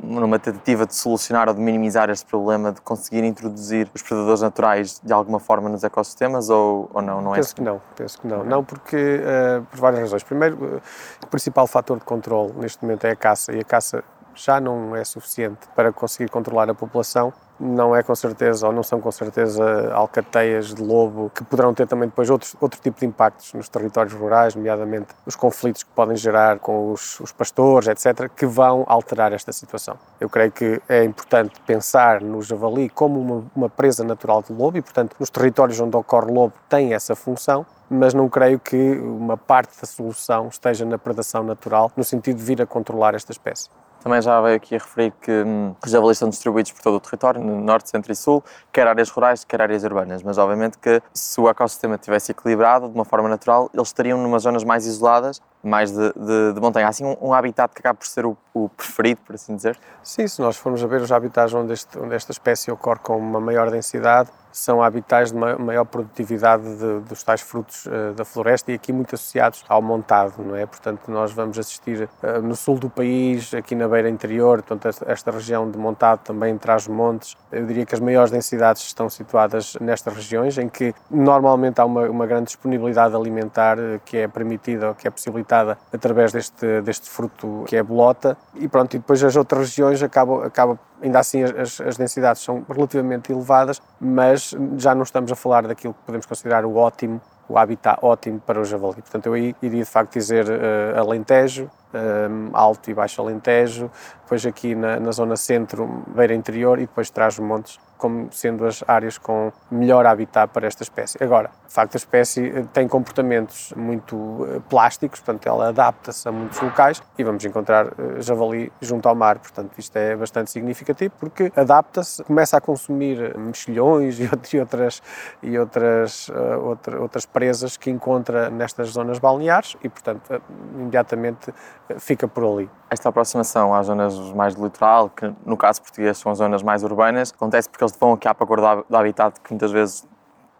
numa 0.02 0.38
tentativa 0.38 0.84
de 0.84 0.94
solucionar 0.94 1.48
ou 1.48 1.54
de 1.54 1.60
minimizar 1.60 2.10
este 2.10 2.26
problema 2.26 2.72
de 2.72 2.80
conseguir 2.80 3.22
introduzir 3.24 3.88
os 3.94 4.02
predadores 4.02 4.40
naturais 4.40 5.00
de 5.02 5.12
alguma 5.12 5.38
forma 5.38 5.68
nos 5.68 5.84
ecossistemas 5.84 6.50
ou, 6.50 6.90
ou 6.92 7.00
não? 7.00 7.20
não 7.22 7.32
é 7.32 7.36
penso 7.36 7.48
assim? 7.48 7.54
que 7.54 7.62
não, 7.62 7.80
penso 7.96 8.20
que 8.20 8.26
não. 8.26 8.44
Não, 8.44 8.64
porque 8.64 8.96
uh, 8.96 9.64
por 9.66 9.78
várias 9.78 10.00
razões. 10.00 10.22
Primeiro, 10.22 10.56
uh, 10.56 10.80
o 11.22 11.26
principal 11.28 11.66
fator 11.66 11.98
de 11.98 12.04
controle 12.04 12.52
neste 12.56 12.82
momento 12.82 13.04
é 13.04 13.12
a 13.12 13.16
caça 13.16 13.52
e 13.52 13.60
a 13.60 13.64
caça 13.64 14.02
já 14.34 14.60
não 14.60 14.96
é 14.96 15.04
suficiente 15.04 15.68
para 15.76 15.92
conseguir 15.92 16.30
controlar 16.30 16.68
a 16.68 16.74
população 16.74 17.32
não 17.62 17.94
é 17.94 18.02
com 18.02 18.14
certeza, 18.14 18.66
ou 18.66 18.72
não 18.72 18.82
são 18.82 19.00
com 19.00 19.12
certeza, 19.12 19.92
alcateias 19.94 20.74
de 20.74 20.82
lobo, 20.82 21.30
que 21.32 21.44
poderão 21.44 21.72
ter 21.72 21.86
também 21.86 22.08
depois 22.08 22.28
outros, 22.28 22.56
outro 22.60 22.80
tipo 22.80 22.98
de 22.98 23.06
impactos 23.06 23.54
nos 23.54 23.68
territórios 23.68 24.12
rurais, 24.12 24.56
nomeadamente 24.56 25.14
os 25.24 25.36
conflitos 25.36 25.84
que 25.84 25.90
podem 25.90 26.16
gerar 26.16 26.58
com 26.58 26.92
os, 26.92 27.20
os 27.20 27.30
pastores, 27.30 27.88
etc., 27.88 28.28
que 28.34 28.46
vão 28.46 28.84
alterar 28.88 29.32
esta 29.32 29.52
situação. 29.52 29.96
Eu 30.20 30.28
creio 30.28 30.50
que 30.50 30.82
é 30.88 31.04
importante 31.04 31.60
pensar 31.64 32.20
no 32.20 32.42
javali 32.42 32.88
como 32.88 33.20
uma, 33.20 33.44
uma 33.54 33.68
presa 33.68 34.02
natural 34.02 34.42
de 34.42 34.52
lobo 34.52 34.78
e, 34.78 34.82
portanto, 34.82 35.14
nos 35.20 35.30
territórios 35.30 35.78
onde 35.78 35.96
ocorre 35.96 36.32
lobo 36.32 36.54
tem 36.68 36.94
essa 36.94 37.14
função, 37.14 37.64
mas 37.88 38.12
não 38.12 38.28
creio 38.28 38.58
que 38.58 38.92
uma 38.98 39.36
parte 39.36 39.78
da 39.80 39.86
solução 39.86 40.48
esteja 40.48 40.84
na 40.84 40.98
predação 40.98 41.44
natural, 41.44 41.92
no 41.96 42.02
sentido 42.02 42.38
de 42.38 42.42
vir 42.42 42.60
a 42.62 42.66
controlar 42.66 43.14
esta 43.14 43.30
espécie. 43.32 43.68
Também 44.02 44.20
já 44.20 44.40
veio 44.40 44.56
aqui 44.56 44.74
a 44.74 44.78
referir 44.78 45.12
que 45.20 45.30
hum, 45.30 45.74
os 45.84 45.90
javalis 45.90 46.16
estão 46.16 46.28
distribuídos 46.28 46.72
por 46.72 46.82
todo 46.82 46.96
o 46.96 47.00
território, 47.00 47.40
no 47.40 47.60
norte, 47.60 47.88
centro 47.88 48.10
e 48.10 48.16
sul, 48.16 48.42
quer 48.72 48.86
áreas 48.86 49.08
rurais, 49.10 49.44
quer 49.44 49.62
áreas 49.62 49.84
urbanas. 49.84 50.22
Mas, 50.22 50.38
obviamente, 50.38 50.76
que 50.78 51.00
se 51.14 51.40
o 51.40 51.48
ecossistema 51.48 51.94
estivesse 51.94 52.32
equilibrado 52.32 52.88
de 52.88 52.94
uma 52.94 53.04
forma 53.04 53.28
natural, 53.28 53.70
eles 53.72 53.88
estariam 53.88 54.18
numas 54.18 54.42
zonas 54.42 54.64
mais 54.64 54.86
isoladas 54.86 55.40
mais 55.62 55.90
de, 55.92 56.12
de, 56.12 56.52
de 56.54 56.60
montanha. 56.60 56.86
Há 56.86 56.88
assim 56.90 57.04
um, 57.04 57.16
um, 57.20 57.32
habitat 57.32 57.72
que 57.72 57.80
acaba 57.80 57.96
por 57.96 58.06
ser 58.06 58.26
o, 58.26 58.36
o, 58.52 58.68
preferido, 58.68 59.20
por 59.24 59.34
assim 59.34 59.54
dizer? 59.54 59.78
Sim, 60.02 60.26
se 60.26 60.40
nós 60.40 60.56
formos 60.56 60.82
a 60.82 60.86
ver 60.86 61.00
os 61.00 61.12
habitats 61.12 61.54
onde, 61.54 61.72
este, 61.72 61.98
onde 61.98 62.14
esta 62.14 62.32
espécie 62.32 62.70
ocorre 62.70 63.00
com 63.00 63.16
uma 63.16 63.40
maior 63.40 63.70
densidade, 63.70 64.30
são 64.52 64.82
habitats 64.82 65.32
de 65.32 65.38
maior 65.38 65.84
produtividade 65.84 66.62
de, 66.62 67.00
dos 67.00 67.22
tais 67.22 67.40
frutos 67.40 67.86
uh, 67.86 68.12
da 68.14 68.24
floresta 68.24 68.70
e 68.70 68.74
aqui 68.74 68.92
muito 68.92 69.14
associados 69.14 69.64
ao 69.66 69.80
montado, 69.80 70.42
não 70.44 70.54
é? 70.54 70.66
Portanto, 70.66 71.10
nós 71.10 71.32
vamos 71.32 71.58
assistir 71.58 72.08
uh, 72.22 72.42
no 72.42 72.54
sul 72.54 72.78
do 72.78 72.90
país, 72.90 73.54
aqui 73.54 73.74
na 73.74 73.88
beira 73.88 74.10
interior, 74.10 74.62
portanto, 74.62 74.94
esta, 75.06 75.30
região 75.32 75.70
de 75.70 75.78
montado 75.78 76.18
também 76.18 76.58
traz 76.58 76.86
montes. 76.86 77.34
Eu 77.50 77.64
diria 77.64 77.86
que 77.86 77.94
as 77.94 78.00
maiores 78.00 78.30
densidades 78.30 78.82
estão 78.82 79.08
situadas 79.08 79.74
nestas 79.80 80.14
regiões, 80.14 80.58
em 80.58 80.68
que 80.68 80.94
normalmente 81.10 81.80
há 81.80 81.86
uma, 81.86 82.02
uma 82.10 82.26
grande 82.26 82.46
disponibilidade 82.46 83.16
alimentar 83.16 83.78
uh, 83.78 84.00
que 84.04 84.18
é 84.18 84.28
permitida, 84.28 84.94
que 84.94 85.08
é 85.08 85.10
possibilitada 85.10 85.51
através 85.92 86.32
deste, 86.32 86.80
deste 86.82 87.08
fruto 87.08 87.64
que 87.66 87.76
é 87.76 87.80
a 87.80 87.84
bolota, 87.84 88.36
e 88.54 88.68
pronto, 88.68 88.94
e 88.94 88.98
depois 88.98 89.22
as 89.22 89.36
outras 89.36 89.68
regiões 89.70 90.02
acabam, 90.02 90.42
acabam 90.42 90.78
ainda 91.02 91.18
assim 91.18 91.42
as, 91.42 91.80
as, 91.80 91.96
densidades 91.96 92.42
são 92.42 92.64
relativamente 92.68 93.32
elevadas, 93.32 93.80
mas 94.00 94.54
já 94.76 94.94
não 94.94 95.02
estamos 95.02 95.30
a 95.32 95.36
falar 95.36 95.66
daquilo 95.66 95.94
que 95.94 96.00
podemos 96.06 96.26
considerar 96.26 96.64
o 96.64 96.76
ótimo, 96.76 97.20
o 97.48 97.58
habitat 97.58 97.98
ótimo 98.02 98.40
para 98.40 98.60
o 98.60 98.64
javali. 98.64 99.02
Portanto, 99.02 99.26
eu 99.26 99.34
aí 99.34 99.54
iria 99.60 99.82
de 99.82 99.90
facto 99.90 100.12
dizer 100.12 100.46
uh, 100.48 101.00
Alentejo, 101.00 101.70
um, 101.94 102.50
Alto 102.52 102.90
e 102.90 102.94
Baixo 102.94 103.20
Alentejo, 103.20 103.90
depois 104.22 104.46
aqui 104.46 104.74
na, 104.74 104.98
na 104.98 105.12
zona 105.12 105.36
centro, 105.36 106.04
beira 106.08 106.34
interior 106.34 106.78
e 106.78 106.82
depois 106.82 107.10
traz 107.10 107.38
montes 107.38 107.78
como 108.02 108.32
sendo 108.32 108.66
as 108.66 108.82
áreas 108.88 109.16
com 109.16 109.52
melhor 109.70 110.04
habitat 110.06 110.52
para 110.52 110.66
esta 110.66 110.82
espécie. 110.82 111.22
Agora, 111.22 111.50
de 111.68 111.72
facto, 111.72 111.94
a 111.94 111.98
espécie 111.98 112.48
eh, 112.48 112.64
tem 112.72 112.88
comportamentos 112.88 113.72
muito 113.76 114.44
eh, 114.44 114.60
plásticos, 114.68 115.20
portanto, 115.20 115.46
ela 115.46 115.68
adapta-se 115.68 116.28
a 116.28 116.32
muitos 116.32 116.60
locais 116.60 117.00
e 117.16 117.22
vamos 117.22 117.44
encontrar 117.44 117.86
eh, 117.86 118.20
javali 118.20 118.72
junto 118.80 119.08
ao 119.08 119.14
mar, 119.14 119.38
portanto, 119.38 119.70
isto 119.78 119.96
é 119.96 120.16
bastante 120.16 120.50
significativo 120.50 121.14
porque 121.16 121.52
adapta-se, 121.54 122.24
começa 122.24 122.56
a 122.56 122.60
consumir 122.60 123.38
mexilhões 123.38 124.18
e 124.52 124.58
outras, 124.58 125.00
e 125.40 125.56
outras, 125.56 126.28
outra, 126.60 127.00
outras 127.00 127.24
presas 127.24 127.76
que 127.76 127.88
encontra 127.88 128.50
nestas 128.50 128.88
zonas 128.88 129.20
balneares 129.20 129.76
e, 129.80 129.88
portanto, 129.88 130.42
imediatamente 130.74 131.54
fica 131.98 132.28
por 132.28 132.44
ali. 132.44 132.70
Esta 132.90 133.08
aproximação 133.08 133.74
às 133.74 133.86
zonas 133.86 134.18
mais 134.32 134.54
do 134.54 134.64
litoral, 134.64 135.08
que 135.10 135.32
no 135.44 135.56
caso 135.56 135.82
português 135.82 136.18
são 136.18 136.32
as 136.32 136.38
zonas 136.38 136.62
mais 136.62 136.82
urbanas, 136.82 137.32
acontece 137.32 137.68
porque 137.68 137.84
eles 137.84 137.96
vão 137.98 138.12
aqui 138.12 138.28
à 138.28 138.34
procura 138.34 138.84
do 138.88 138.96
habitat 138.96 139.40
que 139.40 139.50
muitas 139.50 139.70
vezes 139.70 140.06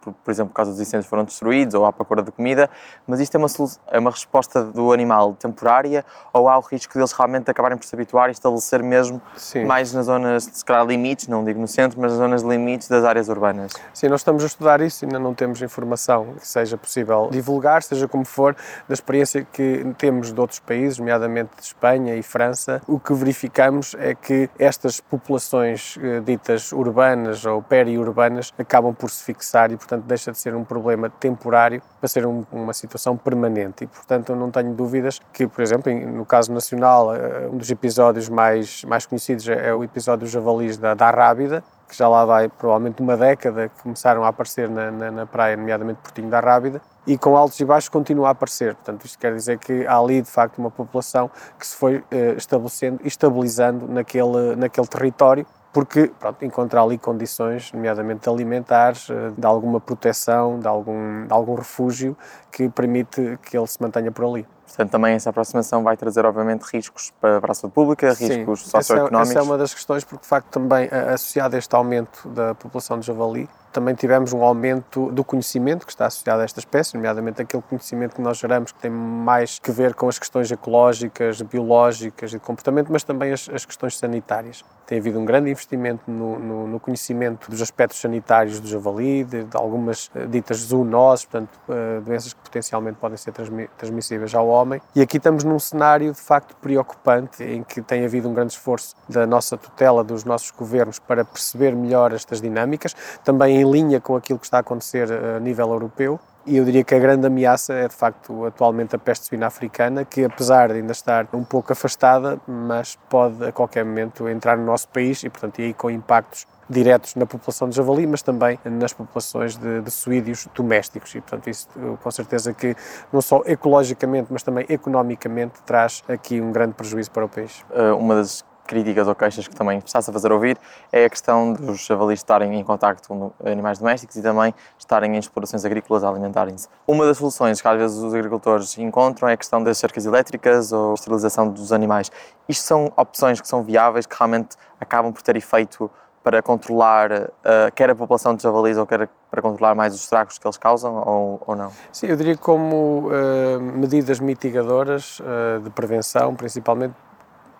por, 0.03 0.13
por, 0.13 0.31
exemplo, 0.31 0.49
por 0.49 0.57
causa 0.57 0.71
dos 0.71 0.79
incêndios 0.79 1.07
foram 1.07 1.23
destruídos 1.23 1.73
ou 1.73 1.85
à 1.85 1.93
procura 1.93 2.21
de 2.21 2.31
comida, 2.31 2.69
mas 3.07 3.19
isto 3.19 3.35
é 3.35 3.37
uma, 3.37 3.47
é 3.87 3.99
uma 3.99 4.11
resposta 4.11 4.63
do 4.63 4.91
animal 4.91 5.33
temporária 5.33 6.05
ou 6.31 6.49
há 6.49 6.57
o 6.57 6.61
risco 6.61 6.93
deles 6.93 7.11
realmente 7.11 7.49
acabarem 7.49 7.77
por 7.77 7.85
se 7.85 7.95
habituar 7.95 8.29
e 8.29 8.31
estabelecer 8.31 8.83
mesmo 8.83 9.21
Sim. 9.35 9.65
mais 9.65 9.93
nas 9.93 10.05
zonas, 10.05 10.43
se 10.43 10.65
calhar 10.65 10.85
limites, 10.85 11.27
não 11.27 11.43
digo 11.43 11.59
no 11.59 11.67
centro, 11.67 11.99
mas 11.99 12.11
nas 12.11 12.19
zonas 12.19 12.41
limites 12.41 12.87
das 12.87 13.05
áreas 13.05 13.29
urbanas? 13.29 13.73
Sim, 13.93 14.09
nós 14.09 14.21
estamos 14.21 14.43
a 14.43 14.47
estudar 14.47 14.81
isso, 14.81 15.05
ainda 15.05 15.19
não 15.19 15.33
temos 15.33 15.61
informação 15.61 16.33
que 16.39 16.47
seja 16.47 16.77
possível 16.77 17.29
divulgar, 17.31 17.83
seja 17.83 18.07
como 18.07 18.25
for, 18.25 18.55
da 18.87 18.93
experiência 18.93 19.45
que 19.51 19.85
temos 19.97 20.33
de 20.33 20.39
outros 20.39 20.59
países, 20.59 20.99
nomeadamente 20.99 21.51
de 21.57 21.63
Espanha 21.63 22.15
e 22.15 22.23
França, 22.23 22.81
o 22.87 22.99
que 22.99 23.13
verificamos 23.13 23.95
é 23.99 24.15
que 24.15 24.49
estas 24.57 24.99
populações 24.99 25.97
eh, 26.01 26.19
ditas 26.19 26.71
urbanas 26.71 27.45
ou 27.45 27.61
periurbanas 27.61 28.53
acabam 28.57 28.93
por 28.93 29.09
se 29.09 29.23
fixar 29.23 29.71
e, 29.71 29.77
portanto, 29.77 29.92
portanto 29.93 30.07
deixa 30.07 30.31
de 30.31 30.37
ser 30.37 30.55
um 30.55 30.63
problema 30.63 31.09
temporário 31.09 31.81
para 31.99 32.07
ser 32.07 32.25
um, 32.25 32.43
uma 32.51 32.73
situação 32.73 33.15
permanente 33.15 33.83
e, 33.83 33.87
portanto, 33.87 34.31
eu 34.31 34.35
não 34.35 34.49
tenho 34.49 34.73
dúvidas 34.73 35.19
que, 35.31 35.47
por 35.47 35.61
exemplo, 35.61 35.93
no 35.93 36.25
caso 36.25 36.51
nacional, 36.51 37.15
eh, 37.15 37.47
um 37.51 37.57
dos 37.57 37.69
episódios 37.69 38.29
mais, 38.29 38.83
mais 38.85 39.05
conhecidos 39.05 39.47
é, 39.47 39.69
é 39.69 39.73
o 39.73 39.83
episódio 39.83 40.21
dos 40.21 40.31
javalis 40.31 40.77
da, 40.77 40.93
da 40.93 41.09
Rábida, 41.09 41.63
que 41.87 41.95
já 41.95 42.07
lá 42.07 42.25
vai 42.25 42.49
provavelmente 42.49 43.01
uma 43.01 43.15
década, 43.15 43.69
que 43.69 43.83
começaram 43.83 44.23
a 44.23 44.29
aparecer 44.29 44.69
na, 44.69 44.89
na, 44.89 45.11
na 45.11 45.25
praia, 45.25 45.55
nomeadamente 45.55 45.99
Portinho 46.01 46.29
da 46.29 46.39
Rábida, 46.39 46.81
e 47.05 47.17
com 47.17 47.37
altos 47.37 47.59
e 47.59 47.65
baixos 47.65 47.89
continua 47.89 48.29
a 48.29 48.31
aparecer. 48.31 48.73
Portanto, 48.75 49.05
isto 49.05 49.19
quer 49.19 49.35
dizer 49.35 49.59
que 49.59 49.85
há 49.85 49.97
ali, 49.97 50.21
de 50.21 50.29
facto, 50.29 50.57
uma 50.57 50.71
população 50.71 51.29
que 51.59 51.67
se 51.67 51.75
foi 51.75 51.97
uh, 51.97 52.03
estabelecendo 52.37 53.01
e 53.03 53.07
estabilizando 53.07 53.87
naquele, 53.87 54.55
naquele 54.55 54.87
território 54.87 55.45
porque 55.73 56.11
pronto, 56.19 56.45
encontra 56.45 56.81
ali 56.81 56.99
condições, 56.99 57.71
nomeadamente 57.73 58.29
alimentares, 58.29 59.09
eh, 59.09 59.31
de 59.35 59.45
alguma 59.45 59.81
proteção, 59.81 60.59
de 60.59 60.67
algum, 60.67 61.25
de 61.25 61.33
algum 61.33 61.55
refúgio 61.55 62.15
que 62.51 62.69
permite 62.69 63.39
que 63.41 63.57
ele 63.57 63.65
se 63.65 63.81
mantenha 63.81 64.11
por 64.11 64.23
ali. 64.25 64.45
Portanto, 64.67 64.91
também 64.91 65.13
essa 65.13 65.29
aproximação 65.29 65.83
vai 65.83 65.95
trazer, 65.97 66.25
obviamente, 66.25 66.63
riscos 66.63 67.11
para, 67.19 67.39
para 67.39 67.51
a 67.51 67.55
saúde 67.55 67.73
pública, 67.73 68.09
riscos 68.09 68.63
Sim, 68.63 68.69
socioeconómicos. 68.69 69.29
É, 69.29 69.31
essa 69.31 69.39
é 69.39 69.41
uma 69.41 69.57
das 69.57 69.73
questões, 69.73 70.03
porque, 70.03 70.23
de 70.23 70.27
facto, 70.27 70.47
também 70.47 70.89
associado 71.13 71.55
a 71.55 71.59
este 71.59 71.75
aumento 71.75 72.27
da 72.29 72.55
população 72.55 72.99
de 72.99 73.05
javali, 73.05 73.47
também 73.71 73.93
tivemos 73.93 74.33
um 74.33 74.43
aumento 74.43 75.11
do 75.11 75.23
conhecimento 75.23 75.85
que 75.85 75.91
está 75.91 76.07
associado 76.07 76.41
a 76.41 76.43
esta 76.43 76.59
espécie, 76.59 76.95
nomeadamente 76.95 77.41
aquele 77.41 77.61
conhecimento 77.63 78.15
que 78.15 78.21
nós 78.21 78.37
geramos 78.37 78.71
que 78.71 78.79
tem 78.79 78.89
mais 78.89 79.59
que 79.59 79.71
ver 79.71 79.93
com 79.93 80.07
as 80.07 80.17
questões 80.17 80.51
ecológicas, 80.51 81.41
biológicas 81.41 82.31
e 82.31 82.33
de 82.35 82.39
comportamento, 82.39 82.91
mas 82.91 83.03
também 83.03 83.31
as, 83.31 83.49
as 83.49 83.65
questões 83.65 83.97
sanitárias. 83.97 84.63
Tem 84.85 84.99
havido 84.99 85.19
um 85.19 85.25
grande 85.25 85.49
investimento 85.49 86.09
no, 86.09 86.37
no, 86.37 86.67
no 86.67 86.79
conhecimento 86.79 87.49
dos 87.49 87.61
aspectos 87.61 87.99
sanitários 87.99 88.59
do 88.59 88.67
javali, 88.67 89.23
de, 89.23 89.43
de 89.43 89.57
algumas 89.57 90.07
uh, 90.07 90.27
ditas 90.27 90.57
zoonoses, 90.57 91.25
portanto, 91.25 91.49
uh, 91.69 92.01
doenças 92.01 92.33
que 92.33 92.39
potencialmente 92.41 92.97
podem 92.99 93.17
ser 93.17 93.31
transmi 93.31 93.69
transmissíveis 93.77 94.35
ao 94.35 94.47
homem. 94.47 94.81
E 94.95 95.01
aqui 95.01 95.17
estamos 95.17 95.43
num 95.43 95.59
cenário 95.59 96.11
de 96.11 96.19
facto 96.19 96.55
preocupante, 96.57 97.43
em 97.43 97.63
que 97.63 97.81
tem 97.81 98.05
havido 98.05 98.29
um 98.29 98.33
grande 98.33 98.53
esforço 98.53 98.95
da 99.07 99.25
nossa 99.25 99.57
tutela, 99.57 100.03
dos 100.03 100.23
nossos 100.23 100.51
governos, 100.51 100.99
para 100.99 101.23
perceber 101.23 101.75
melhor 101.75 102.11
estas 102.13 102.41
dinâmicas, 102.41 102.95
também 103.23 103.61
em 103.61 103.71
linha 103.71 104.01
com 104.01 104.15
aquilo 104.15 104.39
que 104.39 104.45
está 104.45 104.57
a 104.57 104.61
acontecer 104.61 105.07
a 105.11 105.39
nível 105.39 105.69
europeu. 105.69 106.19
E 106.45 106.57
eu 106.57 106.65
diria 106.65 106.83
que 106.83 106.93
a 106.93 106.99
grande 106.99 107.25
ameaça 107.25 107.73
é, 107.73 107.87
de 107.87 107.95
facto, 107.95 108.45
atualmente 108.45 108.95
a 108.95 108.99
peste 108.99 109.27
suína 109.27 109.47
africana, 109.47 110.03
que 110.03 110.25
apesar 110.25 110.67
de 110.67 110.75
ainda 110.75 110.91
estar 110.91 111.25
um 111.33 111.43
pouco 111.43 111.71
afastada, 111.71 112.39
mas 112.45 112.97
pode 113.09 113.45
a 113.45 113.51
qualquer 113.51 113.85
momento 113.85 114.27
entrar 114.27 114.57
no 114.57 114.65
nosso 114.65 114.89
país 114.89 115.23
e, 115.23 115.29
portanto, 115.29 115.59
e 115.59 115.63
aí 115.63 115.73
com 115.73 115.89
impactos 115.89 116.45
diretos 116.69 117.15
na 117.15 117.25
população 117.25 117.69
de 117.69 117.75
javali, 117.75 118.05
mas 118.05 118.21
também 118.21 118.59
nas 118.65 118.91
populações 118.91 119.55
de, 119.55 119.81
de 119.81 119.91
suídeos 119.91 120.47
domésticos. 120.53 121.15
E, 121.15 121.21
portanto, 121.21 121.49
isso 121.49 121.69
com 122.01 122.11
certeza 122.11 122.53
que 122.53 122.75
não 123.11 123.21
só 123.21 123.41
ecologicamente, 123.45 124.27
mas 124.29 124.43
também 124.43 124.65
economicamente 124.67 125.61
traz 125.65 126.03
aqui 126.09 126.41
um 126.41 126.51
grande 126.51 126.73
prejuízo 126.73 127.11
para 127.11 127.25
o 127.25 127.29
país. 127.29 127.63
Uh, 127.69 127.95
uma 127.97 128.15
das 128.15 128.43
críticas 128.65 129.07
ou 129.07 129.15
queixas 129.15 129.47
que 129.47 129.55
também 129.55 129.79
está-se 129.79 130.09
a 130.09 130.13
fazer 130.13 130.31
ouvir 130.31 130.57
é 130.91 131.05
a 131.05 131.09
questão 131.09 131.53
dos 131.53 131.85
javalis 131.85 132.19
estarem 132.19 132.59
em 132.59 132.63
contacto 132.63 133.07
com 133.07 133.31
animais 133.45 133.79
domésticos 133.79 134.15
e 134.15 134.21
também 134.21 134.53
estarem 134.77 135.15
em 135.15 135.19
explorações 135.19 135.65
agrícolas 135.65 136.03
a 136.03 136.09
alimentarem-se. 136.09 136.67
Uma 136.87 137.05
das 137.05 137.17
soluções 137.17 137.61
que 137.61 137.67
às 137.67 137.77
vezes 137.77 137.97
os 137.97 138.13
agricultores 138.13 138.77
encontram 138.77 139.29
é 139.29 139.33
a 139.33 139.37
questão 139.37 139.63
das 139.63 139.77
cercas 139.77 140.05
elétricas 140.05 140.71
ou 140.71 140.93
esterilização 140.93 141.49
dos 141.49 141.71
animais. 141.71 142.11
Isto 142.47 142.65
são 142.65 142.91
opções 142.97 143.39
que 143.39 143.47
são 143.47 143.63
viáveis, 143.63 144.05
que 144.05 144.15
realmente 144.17 144.55
acabam 144.79 145.11
por 145.11 145.21
ter 145.21 145.35
efeito 145.35 145.89
para 146.23 146.41
controlar 146.41 147.11
uh, 147.11 147.29
quer 147.75 147.89
a 147.89 147.95
população 147.95 148.33
de 148.33 148.41
javalis 148.41 148.77
ou 148.77 148.87
quer 148.87 149.09
para 149.29 149.41
controlar 149.41 149.75
mais 149.75 149.93
os 149.93 150.01
estragos 150.01 150.37
que 150.37 150.47
eles 150.47 150.57
causam 150.57 150.95
ou, 150.95 151.41
ou 151.45 151.55
não? 151.55 151.71
Sim, 151.91 152.07
eu 152.07 152.15
diria 152.15 152.37
como 152.37 153.09
uh, 153.09 153.59
medidas 153.59 154.19
mitigadoras 154.19 155.19
uh, 155.19 155.59
de 155.59 155.69
prevenção, 155.69 156.33
principalmente, 156.33 156.93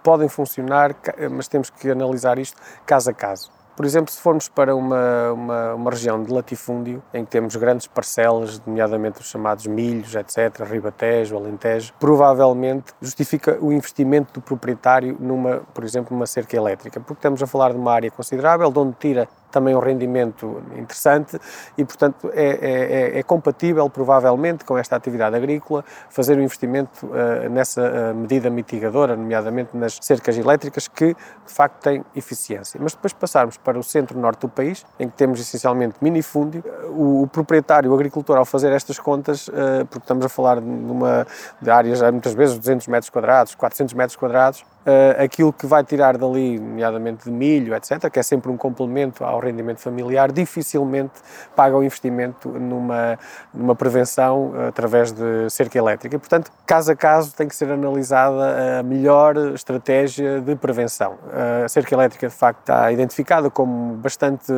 podem 0.04 0.28
funcionar, 0.28 0.96
mas 1.32 1.48
temos 1.48 1.70
que 1.70 1.90
analisar 1.90 2.38
isto 2.38 2.62
caso 2.86 3.10
a 3.10 3.14
caso. 3.14 3.52
Por 3.76 3.88
exemplo, 3.88 4.12
se 4.12 4.22
formos 4.22 4.48
para 4.48 4.76
uma, 4.76 5.32
uma, 5.32 5.74
uma, 5.74 5.90
região 5.90 6.22
de 6.22 6.32
latifúndio, 6.32 7.02
em 7.12 7.26
que 7.26 7.32
temos 7.32 7.56
grandes 7.56 7.88
parcelas, 7.88 8.62
nomeadamente 8.68 9.20
os 9.20 9.26
chamados 9.28 9.66
milhos, 9.66 10.14
etc., 10.14 10.62
ribatejo, 10.64 11.36
alentejo, 11.36 11.92
provavelmente 12.00 12.94
justifica 13.02 13.58
o 13.60 13.74
investimento 13.74 14.34
do 14.34 14.42
proprietário 14.42 15.18
numa, 15.20 15.62
por 15.74 15.84
exemplo, 15.84 16.16
numa 16.16 16.28
cerca 16.28 16.56
elétrica, 16.56 17.00
porque 17.00 17.18
estamos 17.18 17.42
a 17.42 17.48
falar 17.48 17.72
de 17.72 17.80
uma 17.80 17.92
área 17.92 18.12
considerável, 18.12 18.72
de 18.72 18.78
onde 18.78 18.96
tira 19.00 19.28
também 19.54 19.76
um 19.76 19.80
rendimento 19.80 20.64
interessante 20.76 21.40
e, 21.78 21.86
portanto, 21.86 22.30
é, 22.34 22.44
é, 22.44 23.18
é, 23.18 23.20
é 23.20 23.24
compatível, 23.24 23.88
provavelmente, 23.88 24.66
com 24.66 24.76
esta 24.78 24.96
atividade 24.96 25.36
agrícola, 25.36 25.86
fazer 26.10 26.36
o 26.38 26.40
um 26.40 26.44
investimento 26.44 27.06
uh, 27.06 27.50
nessa 27.50 27.82
uh, 27.82 28.16
medida 28.16 28.50
mitigadora, 28.50 29.16
nomeadamente 29.16 29.78
nas 29.78 30.00
cercas 30.02 30.36
elétricas, 30.36 30.88
que, 30.88 31.14
de 31.14 31.54
facto, 31.54 31.84
têm 31.84 32.04
eficiência. 32.16 32.80
Mas 32.82 32.94
depois 32.94 33.14
passarmos 33.14 33.58
para 33.58 33.78
o 33.78 33.84
centro-norte 33.84 34.42
do 34.42 34.50
país, 34.50 34.84
em 35.00 35.08
que 35.08 35.16
temos 35.16 35.40
essencialmente 35.40 35.96
minifúndio, 36.02 36.64
o, 36.90 37.22
o 37.22 37.28
proprietário, 37.28 37.92
o 37.92 37.94
agricultor, 37.94 38.38
ao 38.38 38.46
fazer 38.46 38.72
estas 38.72 39.00
contas, 39.00 39.48
uh, 39.50 39.86
porque 39.90 40.04
estamos 40.04 40.26
a 40.26 40.30
falar 40.30 40.60
de, 40.60 40.68
uma, 40.68 41.28
de 41.62 41.70
áreas, 41.70 42.02
muitas 42.12 42.34
vezes, 42.34 42.58
200 42.58 42.88
metros 42.88 43.12
quadrados, 43.12 43.54
400 43.54 43.94
metros 43.94 44.16
quadrados, 44.16 44.66
uh, 44.86 45.24
aquilo 45.24 45.52
que 45.52 45.66
vai 45.66 45.84
tirar 45.84 46.18
dali, 46.18 46.60
nomeadamente 46.60 47.26
de 47.26 47.32
milho, 47.32 47.76
etc., 47.76 48.10
que 48.10 48.20
é 48.20 48.24
sempre 48.24 48.52
um 48.52 48.58
complemento 48.58 49.24
ao 49.24 49.40
rendimento 49.40 49.80
familiar, 49.80 50.32
dificilmente 50.32 51.14
paga 51.56 51.76
o 51.76 51.84
investimento 51.84 52.50
numa, 52.50 53.18
numa 53.54 53.76
prevenção 53.76 54.52
uh, 54.52 54.68
através 54.68 55.12
de 55.12 55.50
cerca 55.50 55.78
elétrica. 55.78 56.16
E, 56.16 56.20
portanto, 56.20 56.52
caso 56.66 56.92
a 56.92 56.96
caso 56.96 57.36
tem 57.36 57.48
que 57.48 57.56
ser 57.56 57.72
analisada 57.72 58.80
a 58.80 58.84
melhor 58.84 59.38
estratégia 59.54 60.42
de 60.42 60.56
prevenção. 60.56 61.16
A 61.64 61.68
cerca 61.68 61.96
elétrica, 61.96 62.28
de 62.28 62.34
facto, 62.34 62.60
está 62.60 62.92
identificada 62.92 63.50
como 63.50 63.96
bastante, 63.96 64.52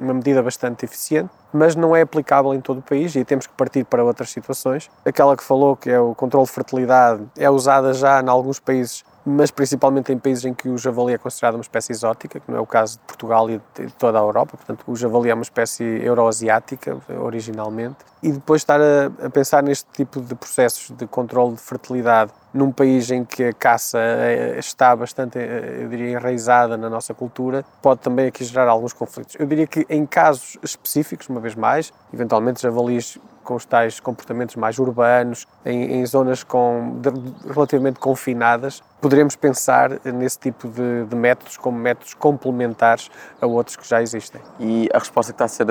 uma 0.00 0.14
medida 0.14 0.42
bastante 0.42 0.84
eficiente, 0.84 1.30
mas 1.52 1.76
não 1.76 1.94
é 1.94 2.02
aplicável 2.02 2.54
em 2.54 2.60
todo 2.60 2.78
o 2.78 2.82
país 2.82 3.14
e 3.14 3.24
temos 3.24 3.46
que 3.46 3.52
partir 3.54 3.84
para 3.84 4.02
outras 4.02 4.30
situações. 4.30 4.90
Aquela 5.04 5.36
que 5.36 5.44
falou, 5.44 5.76
que 5.76 5.90
é 5.90 6.00
o 6.00 6.14
controle 6.14 6.46
de 6.46 6.52
fertilidade, 6.52 7.22
é 7.36 7.50
usada 7.50 7.92
já 7.92 8.20
em 8.20 8.28
alguns 8.28 8.58
países 8.58 9.04
mas 9.24 9.50
principalmente 9.50 10.12
em 10.12 10.18
países 10.18 10.44
em 10.44 10.54
que 10.54 10.68
o 10.68 10.76
javali 10.76 11.14
é 11.14 11.18
considerado 11.18 11.54
uma 11.54 11.62
espécie 11.62 11.92
exótica, 11.92 12.40
que 12.40 12.50
não 12.50 12.58
é 12.58 12.60
o 12.60 12.66
caso 12.66 12.98
de 12.98 13.04
Portugal 13.04 13.48
e 13.50 13.60
de 13.74 13.92
toda 13.94 14.18
a 14.18 14.22
Europa. 14.22 14.56
Portanto, 14.56 14.84
o 14.86 14.96
javali 14.96 15.30
é 15.30 15.34
uma 15.34 15.42
espécie 15.42 15.84
euroasiática, 15.84 16.98
originalmente. 17.20 17.96
E 18.22 18.32
depois 18.32 18.62
estar 18.62 18.80
a, 18.80 19.26
a 19.26 19.30
pensar 19.30 19.62
neste 19.62 19.88
tipo 19.92 20.20
de 20.20 20.34
processos 20.34 20.90
de 20.96 21.06
controle 21.06 21.54
de 21.54 21.60
fertilidade 21.60 22.32
num 22.52 22.70
país 22.70 23.10
em 23.10 23.24
que 23.24 23.44
a 23.44 23.52
caça 23.52 23.98
eh, 23.98 24.58
está 24.58 24.94
bastante, 24.94 25.38
eh, 25.38 25.78
eu 25.82 25.88
diria, 25.88 26.10
enraizada 26.10 26.76
na 26.76 26.90
nossa 26.90 27.14
cultura, 27.14 27.64
pode 27.80 28.00
também 28.00 28.26
aqui 28.26 28.44
gerar 28.44 28.68
alguns 28.68 28.92
conflitos. 28.92 29.36
Eu 29.38 29.46
diria 29.46 29.66
que 29.66 29.86
em 29.88 30.04
casos 30.04 30.58
específicos, 30.62 31.28
uma 31.28 31.40
vez 31.40 31.54
mais, 31.54 31.92
eventualmente 32.12 32.60
javalis 32.60 33.18
com 33.42 33.54
os 33.54 33.64
tais 33.64 33.98
comportamentos 33.98 34.54
mais 34.56 34.78
urbanos, 34.78 35.46
em, 35.64 35.94
em 35.94 36.06
zonas 36.06 36.44
com, 36.44 37.00
de, 37.00 37.10
relativamente 37.52 37.98
confinadas, 37.98 38.82
poderemos 39.02 39.34
pensar 39.34 39.90
nesse 40.04 40.38
tipo 40.38 40.68
de, 40.68 41.04
de, 41.06 41.16
métodos 41.16 41.56
como 41.56 41.76
métodos 41.76 42.14
complementares 42.14 43.10
a 43.40 43.46
outros 43.46 43.74
que 43.74 43.86
já 43.86 44.00
existem. 44.00 44.40
E 44.60 44.88
a 44.94 44.98
resposta 44.98 45.32
que 45.32 45.34
está 45.34 45.44
a 45.44 45.48
ser 45.48 45.66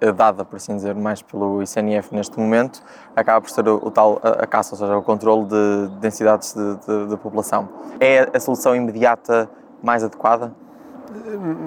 eh, 0.00 0.12
dada, 0.12 0.44
por 0.44 0.56
assim 0.56 0.74
dizer, 0.74 0.92
mais 0.96 1.22
pelo 1.22 1.62
ICNF 1.62 2.12
neste 2.12 2.36
momento, 2.36 2.82
acaba 3.14 3.40
por 3.40 3.50
ser 3.50 3.68
o, 3.68 3.76
o 3.76 3.90
tal 3.92 4.20
a, 4.20 4.42
a, 4.42 4.46
caça, 4.48 4.74
ou 4.74 4.78
seja, 4.80 4.98
o 4.98 5.02
controle 5.02 5.46
de 5.46 5.88
densidades 6.00 6.54
de, 6.54 6.76
de, 6.84 7.10
de 7.10 7.16
população. 7.18 7.68
É 8.00 8.28
a 8.34 8.40
solução 8.40 8.74
imediata 8.74 9.48
mais 9.80 10.02
adequada? 10.02 10.52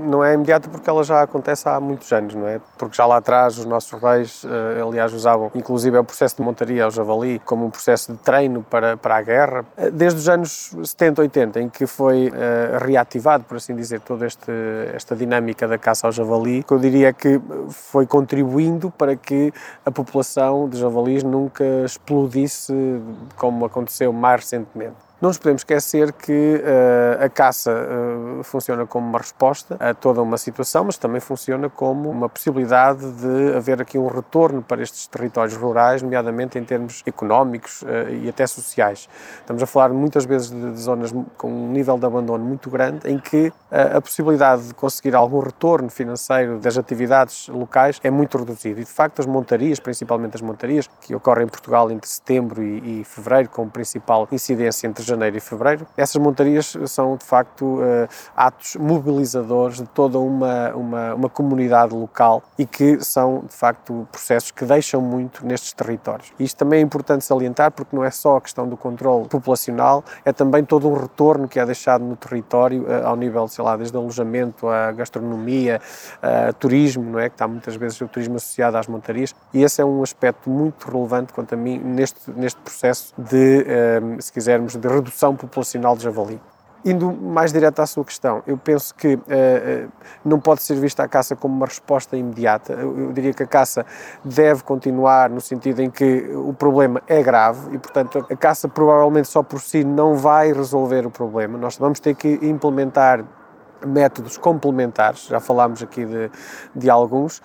Não 0.07 0.23
é 0.23 0.33
imediata 0.33 0.69
porque 0.69 0.89
ela 0.89 1.03
já 1.03 1.21
acontece 1.21 1.67
há 1.67 1.79
muitos 1.79 2.11
anos, 2.11 2.35
não 2.35 2.47
é? 2.47 2.59
Porque 2.77 2.95
já 2.95 3.05
lá 3.05 3.17
atrás 3.17 3.57
os 3.57 3.65
nossos 3.65 3.99
reis, 4.01 4.45
eh, 4.45 4.81
aliás, 4.81 5.13
usavam 5.13 5.51
inclusive 5.55 5.97
é 5.97 5.99
o 5.99 6.03
processo 6.03 6.37
de 6.37 6.41
montaria 6.41 6.83
ao 6.83 6.91
javali 6.91 7.39
como 7.39 7.65
um 7.65 7.69
processo 7.69 8.11
de 8.11 8.17
treino 8.19 8.63
para, 8.63 8.97
para 8.97 9.17
a 9.17 9.21
guerra. 9.21 9.65
Eh, 9.77 9.91
desde 9.91 10.19
os 10.19 10.29
anos 10.29 10.73
70, 10.83 11.21
80, 11.21 11.59
em 11.61 11.69
que 11.69 11.85
foi 11.85 12.29
uh, 12.29 12.83
reativado, 12.83 13.43
por 13.43 13.57
assim 13.57 13.75
dizer, 13.75 14.01
toda 14.01 14.25
este, 14.25 14.51
esta 14.93 15.15
dinâmica 15.15 15.67
da 15.67 15.77
caça 15.77 16.07
ao 16.07 16.11
javali, 16.11 16.63
que 16.63 16.73
eu 16.73 16.79
diria 16.79 17.13
que 17.13 17.39
foi 17.69 18.05
contribuindo 18.05 18.91
para 18.91 19.15
que 19.15 19.53
a 19.85 19.91
população 19.91 20.69
de 20.69 20.79
javalis 20.79 21.23
nunca 21.23 21.63
explodisse 21.85 22.73
como 23.35 23.65
aconteceu 23.65 24.11
mais 24.13 24.41
recentemente. 24.41 25.08
Não 25.21 25.27
nos 25.27 25.37
podemos 25.37 25.63
esquecer 25.63 26.13
que 26.13 26.31
uh, 26.63 27.25
a 27.25 27.27
caça 27.27 27.73
uh, 27.73 28.41
funciona 28.41 28.85
como 28.85 29.05
uma 29.05 29.17
resposta 29.17 29.75
a 29.77 29.93
toda 29.93 30.21
uma 30.21 30.37
situação, 30.37 30.85
mas 30.85 30.97
também 30.97 31.19
funciona 31.19 31.69
como 31.69 32.09
uma 32.09 32.29
possibilidade 32.29 33.05
de 33.11 33.53
haver 33.53 33.81
aqui 33.81 33.97
um 33.97 34.07
retorno 34.07 34.61
para 34.61 34.81
estes 34.81 35.07
territórios 35.07 35.57
rurais, 35.57 36.01
nomeadamente 36.01 36.57
em 36.57 36.63
termos 36.63 37.03
económicos 37.05 37.81
uh, 37.81 38.09
e 38.09 38.29
até 38.29 38.47
sociais. 38.47 39.09
Estamos 39.41 39.61
a 39.61 39.65
falar 39.65 39.89
muitas 39.89 40.23
vezes 40.23 40.51
de, 40.51 40.71
de 40.71 40.79
zonas 40.79 41.13
com 41.37 41.51
um 41.51 41.69
nível 41.69 41.97
de 41.97 42.05
abandono 42.05 42.45
muito 42.45 42.69
grande, 42.69 43.11
em 43.11 43.19
que 43.19 43.51
a 43.69 43.99
possibilidade 44.01 44.69
de 44.69 44.73
conseguir 44.73 45.15
algum 45.15 45.39
retorno 45.39 45.89
financeiro 45.89 46.59
das 46.59 46.77
atividades 46.77 47.47
locais 47.49 47.99
é 48.03 48.09
muito 48.09 48.37
reduzida. 48.37 48.79
E 48.79 48.83
de 48.83 48.89
facto, 48.89 49.19
as 49.19 49.25
montarias, 49.25 49.79
principalmente 49.79 50.35
as 50.35 50.41
montarias, 50.41 50.89
que 51.01 51.13
ocorrem 51.13 51.45
em 51.45 51.49
Portugal 51.49 51.91
entre 51.91 52.09
setembro 52.09 52.63
e, 52.63 53.01
e 53.01 53.03
fevereiro, 53.03 53.49
com 53.49 53.67
principal 53.69 54.27
incidência 54.31 54.87
entre 54.87 55.08
janeiro 55.09 55.37
e 55.37 55.39
fevereiro. 55.39 55.87
Essas 55.97 56.21
montarias 56.21 56.75
são, 56.87 57.15
de 57.17 57.25
facto, 57.25 57.79
eh, 57.81 58.07
atos 58.35 58.75
mobilizadores 58.75 59.77
de 59.77 59.87
toda 59.87 60.19
uma, 60.19 60.69
uma, 60.75 61.13
uma 61.15 61.29
comunidade 61.29 61.93
local 61.93 62.43
e 62.57 62.65
que 62.65 63.03
são, 63.03 63.43
de 63.47 63.55
facto, 63.55 64.07
processos 64.11 64.51
que 64.51 64.65
deixam 64.65 65.01
muito 65.01 65.45
nestes 65.45 65.73
territórios. 65.73 66.31
Isto 66.39 66.57
também 66.57 66.79
é 66.79 66.81
importante 66.81 67.25
salientar 67.25 67.71
porque 67.71 67.95
não 67.95 68.03
é 68.03 68.11
só 68.11 68.37
a 68.37 68.41
questão 68.41 68.67
do 68.67 68.77
controle 68.77 69.27
populacional, 69.27 70.03
é 70.23 70.31
também 70.31 70.63
todo 70.63 70.87
um 70.87 70.93
retorno 70.93 71.47
que 71.47 71.59
é 71.59 71.65
deixado 71.65 72.03
no 72.03 72.15
território 72.15 72.85
eh, 72.87 73.01
ao 73.03 73.15
nível, 73.15 73.47
sei 73.47 73.63
lá, 73.63 73.75
desde 73.75 73.95
alojamento, 73.97 74.67
a 74.67 74.91
gastronomia, 74.91 75.81
a 76.21 76.53
turismo, 76.53 77.03
não 77.03 77.19
é? 77.19 77.29
Que 77.29 77.35
está 77.35 77.47
muitas 77.47 77.75
vezes 77.75 77.99
o 78.01 78.07
turismo 78.07 78.35
associado 78.35 78.77
às 78.77 78.87
montarias 78.87 79.35
e 79.53 79.63
esse 79.63 79.81
é 79.81 79.85
um 79.85 80.03
aspecto 80.03 80.49
muito 80.49 80.89
relevante, 80.89 81.33
quanto 81.33 81.53
a 81.53 81.57
mim, 81.57 81.79
neste, 81.79 82.31
neste 82.31 82.59
processo 82.61 83.13
de, 83.17 83.65
eh, 83.67 84.01
se 84.19 84.31
quisermos, 84.31 84.75
de 84.75 84.87
redução 84.99 85.35
populacional 85.35 85.95
de 85.95 86.03
javali. 86.03 86.39
Indo 86.85 87.11
mais 87.11 87.51
direto 87.51 87.81
à 87.81 87.85
sua 87.85 88.05
questão, 88.05 88.41
eu 88.47 88.57
penso 88.57 88.95
que 88.95 89.15
uh, 89.15 89.91
não 90.23 90.39
pode 90.39 90.61
ser 90.61 90.75
vista 90.75 91.03
a 91.03 91.09
caça 91.09 91.35
como 91.35 91.53
uma 91.53 91.65
resposta 91.65 92.15
imediata. 92.15 92.71
Eu, 92.71 92.97
eu, 92.97 93.11
diria 93.11 93.33
que 93.33 93.43
a 93.43 93.47
caça 93.47 93.85
deve 94.23 94.63
continuar 94.63 95.29
no 95.29 95.41
sentido 95.41 95.81
em 95.81 95.89
que 95.89 96.29
o 96.33 96.53
problema 96.53 97.01
é 97.05 97.21
grave 97.21 97.75
e, 97.75 97.77
portanto, 97.77 98.25
a 98.29 98.35
caça 98.35 98.69
provavelmente 98.69 99.27
só 99.27 99.43
por 99.43 99.59
si 99.59 99.83
não 99.83 100.15
vai 100.15 100.53
resolver 100.53 101.05
o 101.05 101.11
problema. 101.11 101.57
Nós 101.57 101.77
vamos 101.77 101.99
ter 101.99 102.15
que 102.15 102.39
implementar 102.41 103.25
métodos 103.85 104.37
complementares, 104.37 105.27
já 105.27 105.39
falámos 105.39 105.81
aqui 105.81 106.05
de, 106.05 106.31
de 106.75 106.89
alguns, 106.89 107.41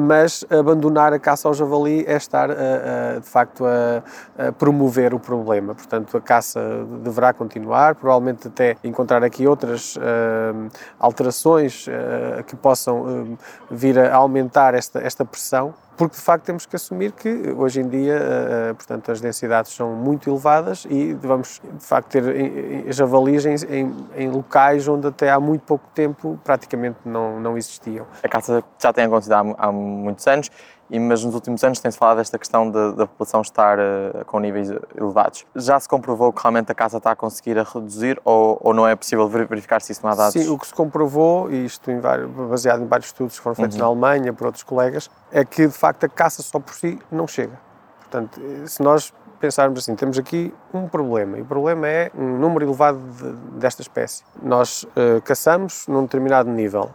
mas 0.00 0.44
abandonar 0.50 1.12
a 1.12 1.18
caça 1.18 1.48
ao 1.48 1.54
javali 1.54 2.04
é 2.06 2.16
estar, 2.16 2.50
a, 2.50 2.54
a, 2.54 3.18
de 3.18 3.26
facto, 3.26 3.64
a, 3.64 4.48
a, 4.48 4.52
promover 4.52 5.14
o 5.14 5.18
problema. 5.18 5.74
Portanto, 5.74 6.16
a 6.16 6.20
caça 6.20 6.60
deverá 7.02 7.32
continuar, 7.32 7.94
provavelmente 7.94 8.48
até 8.48 8.76
encontrar 8.84 9.22
aqui 9.24 9.46
outras 9.46 9.96
uh, 9.96 10.00
alterações 10.98 11.86
uh, 11.86 12.44
que 12.44 12.56
possam 12.56 13.00
uh, 13.02 13.38
vir 13.70 13.98
a 13.98 14.14
aumentar 14.14 14.74
esta, 14.74 15.00
esta 15.00 15.24
pressão 15.24 15.74
porque 15.98 16.14
de 16.14 16.22
facto 16.22 16.44
temos 16.44 16.64
que 16.64 16.76
assumir 16.76 17.10
que 17.10 17.52
hoje 17.56 17.80
em 17.80 17.88
dia, 17.88 18.16
uh, 18.70 18.74
portanto, 18.76 19.10
as 19.10 19.20
densidades 19.20 19.72
são 19.72 19.92
muito 19.94 20.30
elevadas 20.30 20.86
e 20.88 21.12
vamos 21.14 21.60
de 21.60 21.84
facto 21.84 22.08
ter 22.08 22.92
javalis 22.92 23.44
em, 23.44 23.56
em, 23.68 23.96
em, 24.16 24.30
locais 24.30 24.86
onde 24.86 25.08
até 25.08 25.28
há 25.28 25.40
muito 25.40 25.62
pouco 25.62 25.84
tempo 25.92 26.38
praticamente 26.44 26.98
não, 27.04 27.40
não 27.40 27.58
existiam. 27.58 28.06
A 28.22 28.28
caça 28.28 28.62
já 28.80 28.92
tem 28.92 29.06
acontecido 29.06 29.32
há, 29.32 29.54
há 29.58 29.72
muitos 29.72 30.24
anos 30.28 30.48
e, 30.90 30.98
mas 30.98 31.24
nos 31.24 31.34
últimos 31.34 31.62
anos 31.64 31.80
tem-se 31.80 31.98
falado 31.98 32.18
desta 32.18 32.38
questão 32.38 32.70
de, 32.70 32.92
da 32.92 33.06
população 33.06 33.40
estar 33.40 33.78
uh, 33.78 34.24
com 34.26 34.38
níveis 34.40 34.70
elevados. 34.96 35.46
Já 35.54 35.78
se 35.78 35.88
comprovou 35.88 36.32
que 36.32 36.40
realmente 36.42 36.72
a 36.72 36.74
caça 36.74 36.98
está 36.98 37.12
a 37.12 37.16
conseguir 37.16 37.58
a 37.58 37.62
reduzir 37.62 38.20
ou, 38.24 38.58
ou 38.62 38.72
não 38.72 38.86
é 38.86 38.96
possível 38.96 39.28
verificar 39.28 39.80
se 39.80 39.92
isso 39.92 40.00
não 40.02 40.10
há 40.10 40.14
dados? 40.14 40.32
Sim, 40.32 40.48
o 40.48 40.58
que 40.58 40.66
se 40.66 40.74
comprovou, 40.74 41.50
e 41.50 41.64
isto 41.64 41.90
em 41.90 42.00
vários, 42.00 42.30
baseado 42.30 42.82
em 42.82 42.86
vários 42.86 43.08
estudos 43.08 43.36
que 43.36 43.42
foram 43.42 43.54
feitos 43.54 43.76
uhum. 43.76 43.82
na 43.82 43.88
Alemanha 43.88 44.32
por 44.32 44.46
outros 44.46 44.64
colegas, 44.64 45.10
é 45.30 45.44
que 45.44 45.66
de 45.66 45.72
facto 45.72 46.04
a 46.04 46.08
caça 46.08 46.42
só 46.42 46.58
por 46.58 46.74
si 46.74 46.98
não 47.10 47.26
chega. 47.26 47.58
Portanto, 48.00 48.40
se 48.66 48.82
nós 48.82 49.12
pensarmos 49.38 49.80
assim, 49.80 49.94
temos 49.94 50.18
aqui 50.18 50.52
um 50.72 50.88
problema, 50.88 51.38
e 51.38 51.42
o 51.42 51.44
problema 51.44 51.86
é 51.86 52.10
um 52.16 52.38
número 52.38 52.64
elevado 52.64 52.98
de, 52.98 53.32
desta 53.58 53.82
espécie. 53.82 54.24
Nós 54.42 54.82
uh, 54.82 55.20
caçamos 55.24 55.86
num 55.86 56.02
determinado 56.02 56.50
nível, 56.50 56.90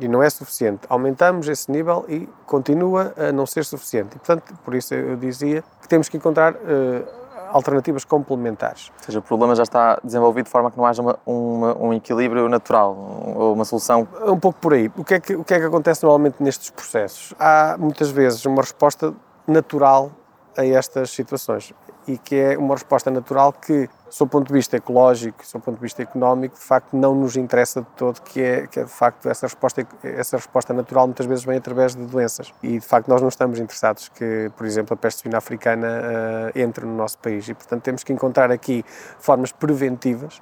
e 0.00 0.08
não 0.08 0.22
é 0.22 0.30
suficiente. 0.30 0.82
Aumentamos 0.88 1.48
esse 1.48 1.70
nível 1.70 2.04
e 2.08 2.28
continua 2.46 3.12
a 3.16 3.32
não 3.32 3.46
ser 3.46 3.64
suficiente. 3.64 4.16
E, 4.16 4.18
portanto, 4.18 4.54
por 4.64 4.74
isso 4.74 4.94
eu 4.94 5.16
dizia 5.16 5.64
que 5.80 5.88
temos 5.88 6.08
que 6.08 6.16
encontrar 6.16 6.54
uh, 6.54 7.18
alternativas 7.50 8.04
complementares. 8.04 8.90
Ou 8.98 9.04
seja, 9.04 9.18
o 9.18 9.22
problema 9.22 9.54
já 9.54 9.62
está 9.62 9.98
desenvolvido 10.02 10.46
de 10.46 10.50
forma 10.50 10.70
que 10.70 10.76
não 10.76 10.86
haja 10.86 11.02
uma, 11.02 11.18
uma, 11.26 11.76
um 11.78 11.92
equilíbrio 11.92 12.48
natural, 12.48 12.96
ou 13.34 13.54
uma 13.54 13.64
solução. 13.64 14.06
Um 14.26 14.38
pouco 14.38 14.58
por 14.60 14.74
aí. 14.74 14.90
O 14.96 15.04
que, 15.04 15.14
é 15.14 15.20
que, 15.20 15.34
o 15.34 15.44
que 15.44 15.54
é 15.54 15.58
que 15.58 15.64
acontece 15.64 16.02
normalmente 16.02 16.42
nestes 16.42 16.70
processos? 16.70 17.34
Há 17.38 17.76
muitas 17.78 18.10
vezes 18.10 18.44
uma 18.44 18.62
resposta 18.62 19.14
natural 19.46 20.10
a 20.56 20.64
estas 20.64 21.10
situações 21.10 21.72
e 22.06 22.16
que 22.16 22.36
é 22.36 22.58
uma 22.58 22.74
resposta 22.74 23.10
natural 23.10 23.52
que 23.52 23.88
sob 24.10 24.28
o 24.28 24.30
ponto 24.30 24.48
de 24.48 24.52
vista 24.52 24.76
ecológico, 24.76 25.44
sob 25.44 25.62
o 25.62 25.64
ponto 25.64 25.76
de 25.76 25.82
vista 25.82 26.02
económico, 26.02 26.54
de 26.56 26.64
facto 26.64 26.96
não 26.96 27.14
nos 27.14 27.36
interessa 27.36 27.80
de 27.80 27.86
todo, 27.96 28.20
que 28.22 28.40
é, 28.40 28.66
que 28.66 28.80
é 28.80 28.84
de 28.84 28.90
facto 28.90 29.28
essa 29.28 29.46
resposta, 29.46 29.86
essa 30.02 30.36
resposta 30.36 30.72
natural 30.72 31.06
muitas 31.06 31.26
vezes 31.26 31.44
vem 31.44 31.56
através 31.56 31.94
de 31.94 32.04
doenças. 32.04 32.52
E 32.62 32.78
de 32.78 32.86
facto 32.86 33.08
nós 33.08 33.20
não 33.20 33.28
estamos 33.28 33.58
interessados 33.58 34.08
que, 34.08 34.50
por 34.56 34.66
exemplo, 34.66 34.94
a 34.94 34.96
peste 34.96 35.22
suína 35.22 35.38
africana 35.38 35.88
uh, 35.88 36.58
entre 36.58 36.84
no 36.84 36.96
nosso 36.96 37.18
país 37.18 37.48
e, 37.48 37.54
portanto, 37.54 37.82
temos 37.82 38.02
que 38.02 38.12
encontrar 38.12 38.50
aqui 38.50 38.84
formas 39.18 39.52
preventivas 39.52 40.40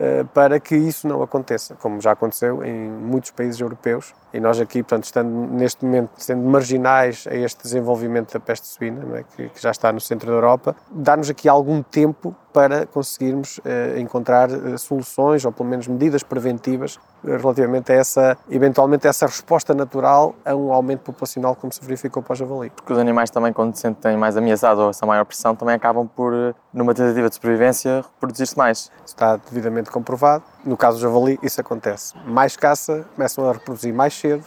uh, 0.00 0.26
para 0.34 0.60
que 0.60 0.76
isso 0.76 1.06
não 1.08 1.22
aconteça, 1.22 1.74
como 1.76 2.00
já 2.00 2.12
aconteceu 2.12 2.64
em 2.64 2.90
muitos 2.90 3.30
países 3.30 3.60
europeus. 3.60 4.14
E 4.32 4.40
nós 4.40 4.60
aqui, 4.60 4.82
portanto, 4.82 5.04
estando 5.04 5.30
neste 5.30 5.84
momento 5.84 6.10
sendo 6.16 6.42
marginais 6.42 7.26
a 7.30 7.34
este 7.34 7.62
desenvolvimento 7.62 8.32
da 8.32 8.40
peste 8.40 8.66
suína, 8.66 9.18
é? 9.18 9.22
que, 9.22 9.48
que 9.48 9.62
já 9.62 9.70
está 9.70 9.92
no 9.92 10.00
centro 10.00 10.26
da 10.26 10.34
Europa, 10.34 10.76
dá-nos 10.90 11.30
aqui 11.30 11.48
algum 11.48 11.82
tempo 11.82 12.34
para 12.56 12.86
conseguirmos 12.86 13.58
uh, 13.58 13.98
encontrar 13.98 14.50
uh, 14.50 14.78
soluções 14.78 15.44
ou 15.44 15.52
pelo 15.52 15.68
menos 15.68 15.86
medidas 15.86 16.22
preventivas 16.22 16.98
relativamente 17.22 17.92
a 17.92 17.96
essa, 17.96 18.38
eventualmente, 18.48 19.06
essa 19.06 19.26
resposta 19.26 19.74
natural 19.74 20.34
a 20.42 20.54
um 20.54 20.72
aumento 20.72 21.00
populacional 21.00 21.54
como 21.54 21.70
se 21.70 21.82
verificou 21.82 22.22
para 22.22 22.32
o 22.32 22.36
javali. 22.36 22.70
Porque 22.70 22.90
os 22.90 22.98
animais 22.98 23.28
também, 23.28 23.52
quando 23.52 23.74
se 23.74 23.82
sentem 23.82 24.16
mais 24.16 24.38
ameaçados 24.38 24.82
ou 24.82 24.88
essa 24.88 25.04
maior 25.04 25.26
pressão, 25.26 25.54
também 25.54 25.74
acabam 25.74 26.08
por, 26.08 26.32
numa 26.72 26.94
tentativa 26.94 27.28
de 27.28 27.34
sobrevivência, 27.34 27.96
reproduzir-se 28.14 28.56
mais. 28.56 28.90
Está 29.04 29.36
devidamente 29.36 29.90
comprovado. 29.90 30.42
No 30.64 30.78
caso 30.78 30.96
do 30.96 31.02
javali, 31.02 31.38
isso 31.42 31.60
acontece. 31.60 32.14
Mais 32.26 32.56
caça, 32.56 33.04
começam 33.14 33.46
a 33.46 33.52
reproduzir 33.52 33.92
mais 33.92 34.14
cedo. 34.14 34.44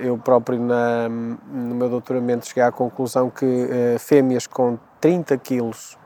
Eu 0.00 0.18
próprio, 0.18 0.58
na, 0.58 1.08
no 1.08 1.74
meu 1.74 1.88
doutoramento, 1.88 2.48
cheguei 2.48 2.64
à 2.64 2.72
conclusão 2.72 3.30
que 3.30 3.68
fêmeas 3.98 4.46
com 4.46 4.76
30 5.00 5.36
quilos 5.38 5.96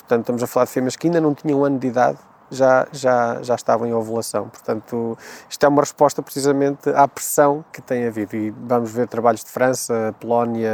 Portanto, 0.00 0.20
estamos 0.20 0.42
a 0.42 0.46
falar 0.46 0.66
de 0.66 0.72
fêmeas 0.72 0.96
que 0.96 1.06
ainda 1.06 1.20
não 1.20 1.34
tinham 1.34 1.60
um 1.60 1.64
ano 1.64 1.78
de 1.78 1.86
idade, 1.86 2.18
já, 2.50 2.86
já, 2.92 3.42
já 3.42 3.54
estavam 3.54 3.86
em 3.86 3.92
ovulação. 3.92 4.48
Portanto, 4.48 5.18
isto 5.48 5.64
é 5.64 5.68
uma 5.68 5.82
resposta 5.82 6.22
precisamente 6.22 6.88
à 6.90 7.06
pressão 7.08 7.64
que 7.72 7.82
tem 7.82 8.06
havido. 8.06 8.36
E 8.36 8.50
vamos 8.50 8.90
ver 8.90 9.08
trabalhos 9.08 9.44
de 9.44 9.50
França, 9.50 10.14
Polónia, 10.20 10.72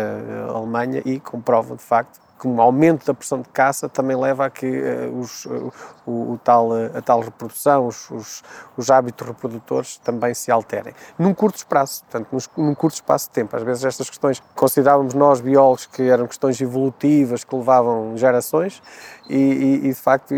Alemanha 0.48 1.02
e 1.04 1.18
comprovam 1.18 1.76
de 1.76 1.82
facto 1.82 2.20
que 2.42 2.48
um 2.48 2.60
aumento 2.60 3.06
da 3.06 3.14
pressão 3.14 3.40
de 3.40 3.48
caça 3.50 3.88
também 3.88 4.16
leva 4.16 4.46
a 4.46 4.50
que 4.50 4.66
uh, 4.66 5.16
os, 5.16 5.44
uh, 5.44 5.72
o, 6.04 6.32
o, 6.32 6.40
tal, 6.42 6.70
uh, 6.70 6.90
a 6.92 7.00
tal 7.00 7.20
reprodução, 7.20 7.86
os, 7.86 8.10
os, 8.10 8.42
os, 8.76 8.90
hábitos 8.90 9.24
reprodutores 9.24 9.96
também 9.98 10.34
se 10.34 10.50
alterem. 10.50 10.92
Num 11.16 11.32
curto 11.32 11.58
espaço, 11.58 12.02
portanto, 12.02 12.36
num 12.56 12.74
curto 12.74 12.94
espaço 12.94 13.28
de 13.28 13.34
tempo. 13.34 13.54
Às 13.54 13.62
vezes 13.62 13.84
estas 13.84 14.10
questões 14.10 14.40
que 14.40 14.46
considerávamos 14.56 15.14
nós 15.14 15.40
biólogos 15.40 15.86
que 15.86 16.02
eram 16.02 16.26
questões 16.26 16.60
evolutivas 16.60 17.44
que 17.44 17.54
levavam 17.54 18.16
gerações 18.16 18.82
e, 19.30 19.36
e, 19.36 19.74
e 19.76 19.88
de 19.90 19.94
facto 19.94 20.34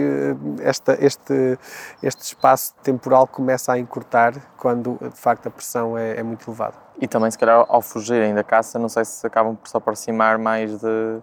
esta, 0.61 1.03
este, 1.03 1.59
este 2.03 2.23
espaço 2.23 2.75
temporal 2.83 3.27
começa 3.27 3.73
a 3.73 3.79
encurtar 3.79 4.35
quando 4.59 4.99
de 5.01 5.19
facto 5.19 5.47
a 5.47 5.51
pressão 5.51 5.97
é, 5.97 6.19
é 6.19 6.23
muito 6.23 6.51
elevada. 6.51 6.75
E 7.01 7.09
também 7.09 7.31
se 7.31 7.39
calhar 7.39 7.65
ao 7.67 7.81
fugirem 7.81 8.35
da 8.35 8.45
caça, 8.45 8.79
não 8.79 8.91
sei 8.91 9.07
se 9.07 9.27
acabam 9.27 9.57
por 9.57 9.69
se 9.69 9.77
aproximar 9.77 10.37
mais 10.37 10.79
de 10.79 11.23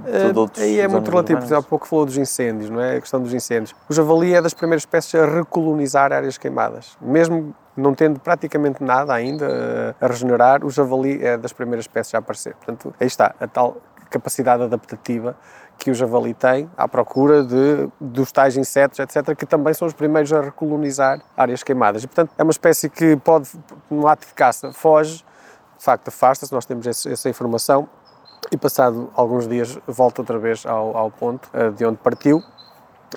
Uh, 0.00 0.50
aí 0.58 0.80
é 0.80 0.88
muito 0.88 1.10
relativo. 1.10 1.54
Há 1.54 1.62
pouco 1.62 1.86
falou 1.86 2.06
dos 2.06 2.16
incêndios, 2.16 2.70
não 2.70 2.80
é? 2.80 2.96
A 2.96 3.00
questão 3.00 3.20
dos 3.20 3.32
incêndios. 3.32 3.74
O 3.88 3.92
javali 3.92 4.34
é 4.34 4.40
das 4.40 4.54
primeiras 4.54 4.82
espécies 4.82 5.14
a 5.14 5.26
recolonizar 5.26 6.12
áreas 6.12 6.38
queimadas. 6.38 6.96
Mesmo 7.00 7.54
não 7.76 7.94
tendo 7.94 8.20
praticamente 8.20 8.82
nada 8.82 9.12
ainda 9.12 9.46
eh, 9.46 9.94
a 10.00 10.06
regenerar, 10.06 10.64
o 10.64 10.70
javali 10.70 11.24
é 11.24 11.36
das 11.36 11.52
primeiras 11.52 11.84
espécies 11.84 12.14
a 12.14 12.18
aparecer. 12.18 12.54
Portanto, 12.54 12.94
aí 13.00 13.06
está 13.06 13.34
a 13.40 13.48
tal 13.48 13.78
capacidade 14.10 14.62
adaptativa 14.62 15.36
que 15.76 15.90
o 15.90 15.94
javali 15.94 16.32
tem 16.34 16.70
à 16.76 16.86
procura 16.86 17.42
de, 17.42 17.88
dos 18.00 18.30
tais 18.30 18.56
insetos, 18.56 19.00
etc., 19.00 19.34
que 19.36 19.44
também 19.44 19.74
são 19.74 19.88
os 19.88 19.94
primeiros 19.94 20.32
a 20.32 20.40
recolonizar 20.40 21.20
áreas 21.36 21.64
queimadas. 21.64 22.04
E, 22.04 22.06
portanto, 22.06 22.30
é 22.38 22.42
uma 22.42 22.52
espécie 22.52 22.88
que 22.88 23.16
pode, 23.16 23.50
no 23.90 24.06
ato 24.06 24.26
de 24.26 24.34
caça, 24.34 24.72
foge, 24.72 25.24
de 25.76 25.84
facto 25.84 26.08
afasta-se, 26.08 26.52
nós 26.52 26.64
temos 26.64 26.86
esse, 26.86 27.10
essa 27.10 27.28
informação, 27.28 27.88
e 28.50 28.56
passado 28.56 29.10
alguns 29.14 29.48
dias 29.48 29.78
volta 29.86 30.22
outra 30.22 30.38
vez 30.38 30.64
ao, 30.66 30.96
ao 30.96 31.10
ponto 31.10 31.48
uh, 31.54 31.70
de 31.72 31.84
onde 31.84 31.98
partiu. 31.98 32.42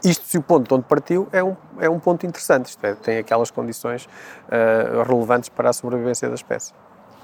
Isto 0.03 0.25
se 0.25 0.37
o 0.37 0.41
ponto 0.41 0.67
de 0.67 0.73
onde 0.73 0.85
partiu 0.85 1.27
é 1.31 1.43
um, 1.43 1.55
é 1.79 1.89
um 1.89 1.99
ponto 1.99 2.25
interessante, 2.25 2.67
isto 2.67 2.85
é, 2.85 2.93
tem 2.93 3.17
aquelas 3.17 3.49
condições 3.49 4.05
uh, 4.05 5.03
relevantes 5.03 5.49
para 5.49 5.69
a 5.69 5.73
sobrevivência 5.73 6.27
da 6.27 6.35
espécie. 6.35 6.73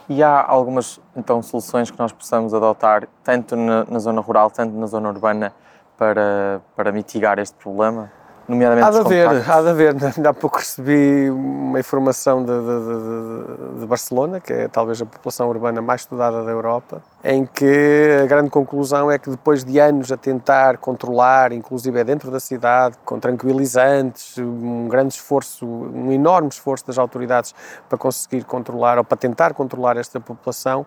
E 0.09 0.21
há 0.21 0.43
algumas 0.45 0.99
então 1.15 1.41
soluções 1.41 1.89
que 1.89 1.97
nós 1.97 2.11
possamos 2.11 2.53
adotar, 2.53 3.07
tanto 3.23 3.55
na, 3.55 3.85
na 3.85 3.99
zona 3.99 4.21
rural, 4.21 4.49
tanto 4.51 4.75
na 4.75 4.85
zona 4.85 5.09
urbana, 5.09 5.53
para, 5.97 6.61
para 6.75 6.91
mitigar 6.91 7.39
este 7.39 7.55
problema? 7.55 8.11
Nomeadamente 8.47 8.88
há 8.88 8.91
de 8.91 8.99
haver, 8.99 9.49
há 9.49 9.62
de 9.62 9.69
haver. 9.69 9.95
Ainda 10.15 10.29
há 10.29 10.34
pouco 10.34 10.58
recebi 10.58 11.29
uma 11.29 11.79
informação 11.79 12.43
de, 12.43 12.51
de, 12.51 13.73
de, 13.75 13.79
de, 13.79 13.86
Barcelona, 13.86 14.39
que 14.39 14.53
é 14.53 14.67
talvez 14.67 15.01
a 15.01 15.06
população 15.06 15.49
urbana 15.49 15.82
mais 15.82 16.01
estudada 16.01 16.43
da 16.43 16.51
Europa, 16.51 17.01
em 17.23 17.45
que 17.45 18.19
a 18.21 18.25
grande 18.25 18.49
conclusão 18.49 19.10
é 19.10 19.17
que 19.17 19.29
depois 19.29 19.63
de 19.63 19.79
anos 19.79 20.12
a 20.12 20.17
tentar 20.17 20.77
controlar, 20.77 21.51
inclusive 21.51 21.99
é 21.99 22.03
dentro 22.03 22.29
da 22.32 22.39
cidade, 22.39 22.95
com 23.06 23.19
tranquilizantes, 23.19 24.38
um 24.38 24.88
grande 24.88 25.13
esforço, 25.13 25.65
um 25.65 26.12
enorme 26.12 26.49
esforço 26.49 26.86
das 26.86 26.97
autoridades 26.97 27.53
para 27.88 27.97
conseguir 27.97 28.43
controlar 28.43 28.97
ou 28.97 29.03
para 29.03 29.17
tentar 29.17 29.53
controlar 29.53 29.97
esta 29.97 30.19
população, 30.19 30.86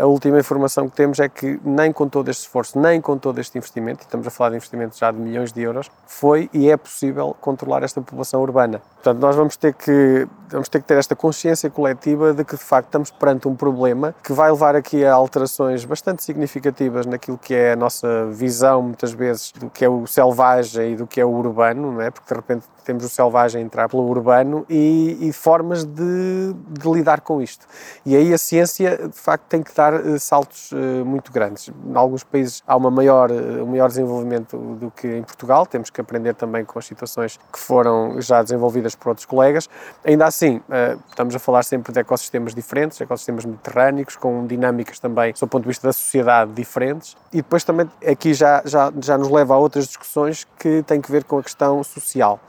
a 0.00 0.06
última 0.06 0.38
informação 0.38 0.88
que 0.88 0.96
temos 0.96 1.18
é 1.18 1.28
que 1.28 1.58
nem 1.64 1.92
com 1.92 2.08
todo 2.08 2.30
este 2.30 2.42
esforço, 2.42 2.78
nem 2.78 3.00
com 3.00 3.18
todo 3.18 3.40
este 3.40 3.58
investimento, 3.58 4.02
estamos 4.02 4.26
a 4.26 4.30
falar 4.30 4.50
de 4.50 4.56
investimentos 4.56 4.98
já 4.98 5.10
de 5.10 5.18
milhões 5.18 5.52
de 5.52 5.62
euros, 5.62 5.90
foi 6.06 6.48
e 6.52 6.70
é 6.70 6.76
possível 6.76 7.36
controlar 7.40 7.82
esta 7.82 8.00
população 8.00 8.40
urbana. 8.40 8.80
Portanto, 8.94 9.20
nós 9.20 9.34
vamos 9.34 9.56
ter 9.56 9.74
que, 9.74 10.28
vamos 10.48 10.68
ter, 10.68 10.80
que 10.80 10.86
ter 10.86 10.96
esta 10.96 11.16
consciência 11.16 11.68
coletiva 11.68 12.32
de 12.32 12.44
que, 12.44 12.56
de 12.56 12.62
facto, 12.62 12.86
estamos 12.86 13.10
perante 13.10 13.48
um 13.48 13.54
problema 13.56 14.14
que 14.22 14.32
vai 14.32 14.50
levar 14.50 14.76
aqui 14.76 15.04
a 15.04 15.12
alterações 15.12 15.84
bastante 15.84 16.22
significativas 16.22 17.04
naquilo 17.04 17.36
que 17.36 17.54
é 17.54 17.72
a 17.72 17.76
nossa 17.76 18.26
visão, 18.26 18.82
muitas 18.82 19.12
vezes, 19.12 19.52
do 19.52 19.68
que 19.68 19.84
é 19.84 19.88
o 19.88 20.06
selvagem 20.06 20.92
e 20.92 20.96
do 20.96 21.06
que 21.06 21.20
é 21.20 21.24
o 21.24 21.30
urbano, 21.30 21.92
não 21.92 22.00
é? 22.00 22.10
Porque, 22.10 22.32
de 22.32 22.34
repente, 22.34 22.64
temos 22.84 23.04
o 23.04 23.08
selvagem 23.08 23.62
entrar 23.62 23.88
pelo 23.88 24.06
urbano 24.08 24.64
e, 24.68 25.18
e 25.20 25.32
formas 25.32 25.84
de, 25.84 26.54
de, 26.68 26.88
lidar 26.88 27.22
com 27.22 27.40
isto. 27.40 27.66
E 28.04 28.14
aí 28.14 28.32
a 28.32 28.38
ciência, 28.38 29.08
de 29.08 29.18
facto, 29.18 29.44
tem 29.48 29.62
que 29.64 29.74
dar 29.74 29.94
uh, 29.94 30.18
saltos 30.18 30.70
uh, 30.72 31.04
muito 31.04 31.32
grandes. 31.32 31.68
Em 31.68 31.96
alguns 31.96 32.22
países 32.22 32.62
há 32.66 32.76
uma 32.76 32.90
maior, 32.90 33.30
uh, 33.30 33.64
um 33.64 33.66
maior 33.66 33.88
desenvolvimento 33.88 34.56
do 34.56 34.90
que 34.90 35.06
em 35.06 35.22
Portugal, 35.22 35.66
temos 35.66 35.90
que 35.90 36.00
aprender 36.00 36.34
também 36.34 36.64
com 36.64 36.78
as 36.78 36.86
situações 36.86 37.38
que 37.52 37.58
foram 37.58 38.20
já 38.20 38.42
desenvolvidas 38.42 38.94
por 38.94 39.10
outros 39.10 39.26
colegas. 39.26 39.68
Ainda 40.04 40.26
assim, 40.26 40.60
estamos 41.08 41.34
a 41.34 41.38
falar 41.38 41.62
sempre 41.62 41.92
de 41.92 42.00
ecossistemas 42.00 42.54
diferentes, 42.54 43.00
ecossistemas 43.00 43.44
mediterrâneos, 43.44 44.16
com 44.16 44.46
dinâmicas 44.46 44.98
também, 44.98 45.34
sob 45.34 45.48
o 45.48 45.50
ponto 45.50 45.62
de 45.62 45.68
vista 45.68 45.88
da 45.88 45.92
sociedade, 45.92 46.52
diferentes. 46.52 47.16
E 47.32 47.38
depois 47.38 47.64
também 47.64 47.88
aqui 48.06 48.34
já, 48.34 48.62
já, 48.64 48.92
já 49.00 49.16
nos 49.18 49.28
leva 49.30 49.54
a 49.54 49.58
outras 49.58 49.86
discussões 49.86 50.46
que 50.58 50.82
têm 50.82 51.00
que 51.00 51.10
ver 51.10 51.24
com 51.24 51.38
a 51.38 51.42
questão 51.42 51.82
social. 51.82 52.40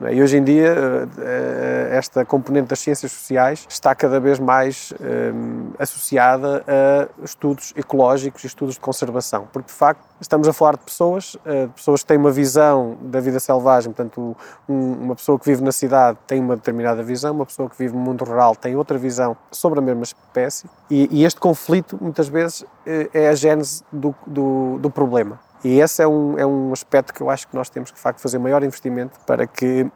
E 0.00 0.22
hoje 0.22 0.36
em 0.36 0.44
dia, 0.44 0.68
eh, 0.68 1.08
eh, 1.18 1.96
esta 1.96 2.24
componente 2.24 2.68
das 2.68 2.78
ciências 2.78 3.10
sociais 3.10 3.66
está 3.68 3.92
cada 3.96 4.20
vez 4.20 4.38
mais 4.38 4.94
um, 5.00 5.72
eh, 5.74 5.82
associada 5.82 6.64
a 6.68 7.24
estudos 7.24 7.74
ecológicos 7.76 8.44
e 8.44 8.46
estudos 8.46 8.74
de 8.74 8.80
conservação, 8.80 9.48
porque 9.52 9.66
de 9.66 9.72
facto 9.72 10.04
estamos 10.20 10.46
a 10.46 10.52
falar 10.52 10.76
de 10.76 10.84
pessoas, 10.84 11.36
de 11.44 11.68
pessoas 11.74 12.02
que 12.02 12.06
têm 12.06 12.16
uma 12.16 12.30
visão 12.30 12.96
da 13.02 13.18
vida 13.18 13.40
selvagem, 13.40 13.92
portanto, 13.92 14.36
um, 14.68 14.92
uma 14.92 15.16
pessoa 15.16 15.36
que 15.36 15.46
vive 15.46 15.62
na 15.64 15.72
cidade 15.72 16.16
tem 16.28 16.40
uma 16.40 16.54
determinada 16.54 17.02
visão, 17.02 17.34
uma 17.34 17.46
pessoa 17.46 17.68
que 17.68 17.76
vive 17.76 17.94
no 17.94 18.00
mundo 18.00 18.24
rural 18.24 18.54
tem 18.54 18.76
outra 18.76 18.98
visão 18.98 19.36
sobre 19.50 19.80
a 19.80 19.82
mesma 19.82 20.04
espécie, 20.04 20.68
e, 20.88 21.08
e 21.10 21.24
este 21.24 21.40
conflito, 21.40 21.98
muitas 22.00 22.28
vezes, 22.28 22.64
é 23.12 23.28
a 23.28 23.34
gênese 23.34 23.82
do, 23.92 24.14
do, 24.26 24.78
do 24.78 24.90
problema. 24.90 25.40
E 25.64 25.80
esse 25.80 26.02
é 26.02 26.06
um, 26.06 26.38
é 26.38 26.46
um 26.46 26.72
aspecto 26.72 27.12
que 27.12 27.20
eu 27.20 27.30
acho 27.30 27.48
que 27.48 27.54
nós 27.54 27.68
temos 27.68 27.90
que, 27.90 27.96
de 27.96 28.02
facto, 28.02 28.20
fazer 28.20 28.38
maior 28.38 28.62
investimento 28.62 29.18
para 29.26 29.46
que 29.46 29.90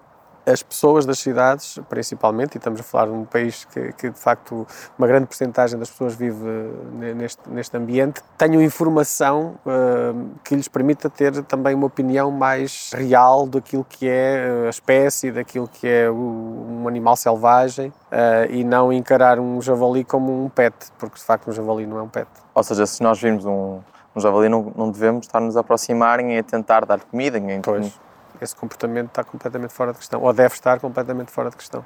as 0.47 0.63
pessoas 0.63 1.07
das 1.07 1.19
cidades, 1.19 1.79
principalmente, 1.89 2.57
e 2.57 2.59
estamos 2.59 2.81
a 2.81 2.83
falar 2.83 3.07
de 3.07 3.13
um 3.13 3.25
país 3.25 3.65
que, 3.65 3.93
que 3.93 4.11
de 4.11 4.19
facto 4.19 4.67
uma 4.99 5.07
grande 5.07 5.27
porcentagem 5.27 5.79
das 5.79 5.91
pessoas 5.91 6.15
vive 6.15 6.45
eh, 7.01 7.15
neste, 7.15 7.49
neste 7.49 7.77
ambiente, 7.77 8.23
tenham 8.37 8.61
informação 8.61 9.55
uh, 9.65 10.31
que 10.43 10.55
lhes 10.55 10.69
permita 10.69 11.09
ter 11.09 11.43
também 11.45 11.75
uma 11.75 11.87
opinião 11.87 12.31
mais 12.31 12.91
real 12.93 13.47
daquilo 13.47 13.87
que 13.89 14.09
é 14.09 14.65
a 14.67 14.71
espécie, 14.71 15.31
daquilo 15.31 15.69
que 15.69 15.87
é 15.87 16.11
o, 16.11 16.15
um 16.15 16.89
animal 16.89 17.17
selvagem 17.17 17.89
uh, 17.89 18.51
e 18.51 18.65
não 18.65 18.93
encarar 18.93 19.39
um 19.39 19.61
javali 19.63 20.05
como 20.05 20.45
um 20.45 20.49
pet, 20.49 20.75
porque 20.99 21.17
de 21.17 21.25
facto 21.25 21.49
um 21.49 21.53
javali 21.53 21.87
não 21.87 21.99
é 21.99 22.03
um 22.03 22.09
pet. 22.09 22.29
Ou 22.55 22.63
seja, 22.63 22.85
se 22.85 23.03
nós 23.03 23.21
vimos 23.21 23.47
um, 23.47 23.79
um 24.15 24.21
javali 24.21 24.49
não, 24.49 24.73
não 24.77 24.91
devemos 24.91 25.27
estar 25.27 25.41
nos 25.41 25.57
aproximarem 25.57 26.39
a 26.39 26.43
tentar 26.43 26.85
dar 26.85 27.01
comida. 27.01 27.39
Em... 27.39 27.61
Pois, 27.61 27.99
esse 28.41 28.57
comportamento 28.57 29.09
está 29.09 29.23
completamente 29.23 29.73
fora 29.73 29.93
de 29.93 29.99
questão, 29.99 30.21
ou 30.21 30.33
deve 30.33 30.55
estar 30.55 30.81
completamente 30.81 31.31
fora 31.31 31.51
de 31.51 31.57
questão. 31.57 31.85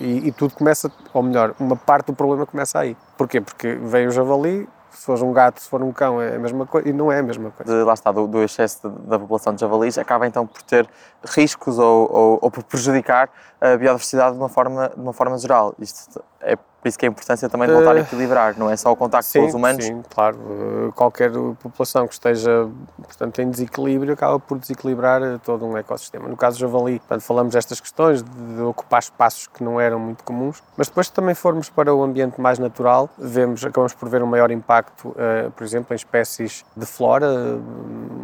E, 0.00 0.28
e, 0.28 0.32
tudo 0.32 0.54
começa, 0.54 0.90
ou 1.12 1.22
melhor, 1.22 1.54
uma 1.60 1.76
parte 1.76 2.06
do 2.06 2.14
problema 2.14 2.46
começa 2.46 2.78
aí. 2.78 2.96
Porquê? 3.16 3.40
Porque 3.40 3.74
vem 3.74 4.08
o 4.08 4.10
javali, 4.10 4.68
se 4.90 5.04
for 5.04 5.22
um 5.22 5.32
gato, 5.32 5.60
se 5.60 5.68
for 5.68 5.82
um 5.82 5.92
cão, 5.92 6.20
é 6.20 6.34
a 6.34 6.38
mesma 6.38 6.66
coisa, 6.66 6.88
e 6.88 6.92
não 6.92 7.12
é 7.12 7.20
a 7.20 7.22
mesma 7.22 7.50
coisa. 7.50 7.72
De, 7.72 7.84
lá 7.84 7.94
está, 7.94 8.10
do, 8.10 8.26
do 8.26 8.42
excesso 8.42 8.88
de, 8.88 9.06
da 9.06 9.18
população 9.18 9.54
de 9.54 9.60
javalis, 9.60 9.96
acaba 9.98 10.26
então 10.26 10.46
por 10.46 10.62
ter 10.62 10.88
riscos 11.24 11.78
ou, 11.78 12.10
ou, 12.10 12.38
ou, 12.42 12.50
por 12.50 12.64
prejudicar 12.64 13.28
a 13.60 13.76
biodiversidade 13.76 14.32
de 14.32 14.38
uma 14.40 14.48
forma, 14.48 14.88
de 14.88 15.00
uma 15.00 15.12
forma 15.12 15.38
geral. 15.38 15.74
Isto 15.78 16.24
é 16.40 16.56
por 16.84 16.88
isso 16.88 16.98
que 16.98 17.06
é 17.06 17.08
a 17.08 17.12
importância 17.12 17.48
também 17.48 17.66
de 17.66 17.72
voltar 17.72 17.96
a 17.96 17.98
eh, 17.98 18.02
equilibrar, 18.02 18.58
não 18.58 18.68
é 18.68 18.76
só 18.76 18.92
o 18.92 18.96
contacto 18.96 19.30
sim, 19.30 19.40
com 19.40 19.46
os 19.46 19.54
humanos? 19.54 19.82
Sim, 19.82 20.02
claro. 20.10 20.38
Eh, 20.38 20.92
qualquer 20.94 21.30
população 21.62 22.06
que 22.06 22.12
esteja 22.12 22.68
portanto, 22.98 23.40
em 23.40 23.48
desequilíbrio 23.48 24.12
acaba 24.12 24.38
por 24.38 24.58
desequilibrar 24.58 25.22
eh, 25.22 25.38
todo 25.42 25.64
um 25.64 25.78
ecossistema. 25.78 26.28
No 26.28 26.36
caso 26.36 26.58
do 26.58 26.60
javali, 26.60 26.98
portanto, 26.98 27.22
falamos 27.22 27.54
destas 27.54 27.80
questões 27.80 28.22
de 28.22 28.60
ocupar 28.60 29.00
espaços 29.00 29.46
que 29.46 29.64
não 29.64 29.80
eram 29.80 29.98
muito 29.98 30.22
comuns, 30.24 30.62
mas 30.76 30.88
depois 30.88 31.08
também 31.08 31.34
formos 31.34 31.70
para 31.70 31.94
o 31.94 32.02
ambiente 32.02 32.38
mais 32.38 32.58
natural, 32.58 33.08
vemos, 33.16 33.64
acabamos 33.64 33.94
por 33.94 34.10
ver 34.10 34.22
um 34.22 34.26
maior 34.26 34.50
impacto, 34.50 35.16
por 35.56 35.64
exemplo, 35.64 35.94
em 35.94 35.96
espécies 35.96 36.66
de 36.76 36.84
flora, 36.84 37.26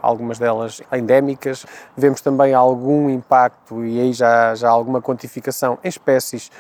algumas 0.03 0.38
delas 0.38 0.83
endémicas. 0.92 1.64
Vemos 1.96 2.20
também 2.20 2.53
algum 2.53 3.09
impacto, 3.09 3.83
e 3.85 4.01
aí 4.01 4.12
já, 4.12 4.55
já 4.55 4.68
há 4.68 4.70
alguma 4.70 5.01
quantificação, 5.01 5.79
em 5.83 5.88
espécies, 5.88 6.51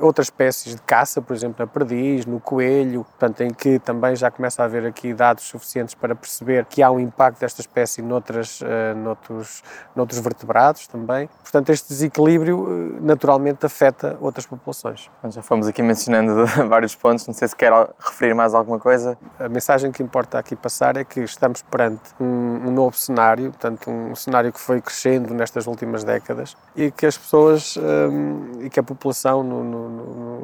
outras 0.00 0.28
espécies 0.28 0.74
de 0.74 0.82
caça, 0.82 1.17
por 1.22 1.34
exemplo, 1.34 1.56
na 1.58 1.66
perdiz, 1.66 2.26
no 2.26 2.40
coelho, 2.40 3.04
portanto, 3.04 3.40
em 3.42 3.50
que 3.50 3.78
também 3.78 4.14
já 4.16 4.30
começa 4.30 4.62
a 4.62 4.64
haver 4.64 4.86
aqui 4.86 5.12
dados 5.14 5.44
suficientes 5.44 5.94
para 5.94 6.14
perceber 6.14 6.64
que 6.66 6.82
há 6.82 6.90
um 6.90 7.00
impacto 7.00 7.40
desta 7.40 7.60
espécie 7.60 8.02
noutras, 8.02 8.60
uh, 8.60 8.96
noutros, 8.96 9.62
noutros 9.94 10.20
vertebrados 10.20 10.86
também. 10.86 11.28
Portanto, 11.42 11.70
este 11.70 11.88
desequilíbrio 11.88 12.58
uh, 12.60 12.98
naturalmente 13.00 13.64
afeta 13.66 14.16
outras 14.20 14.46
populações. 14.46 15.10
Já 15.30 15.42
fomos 15.42 15.66
aqui 15.66 15.82
mencionando 15.82 16.46
vários 16.68 16.94
pontos, 16.94 17.26
não 17.26 17.34
sei 17.34 17.48
se 17.48 17.56
quer 17.56 17.72
referir 17.98 18.34
mais 18.34 18.54
alguma 18.54 18.78
coisa. 18.78 19.16
A 19.38 19.48
mensagem 19.48 19.92
que 19.92 20.02
importa 20.02 20.38
aqui 20.38 20.54
passar 20.56 20.96
é 20.96 21.04
que 21.04 21.20
estamos 21.20 21.62
perante 21.62 22.14
um, 22.20 22.68
um 22.68 22.70
novo 22.70 22.96
cenário, 22.96 23.50
portanto, 23.50 23.90
um 23.90 24.14
cenário 24.14 24.52
que 24.52 24.60
foi 24.60 24.80
crescendo 24.80 25.34
nestas 25.34 25.66
últimas 25.66 26.04
décadas 26.04 26.56
e 26.76 26.90
que 26.90 27.06
as 27.06 27.16
pessoas 27.16 27.76
um, 27.76 28.62
e 28.62 28.70
que 28.70 28.80
a 28.80 28.82
população, 28.82 29.42
no, 29.42 29.64
no, 29.64 29.88
no, 29.88 30.38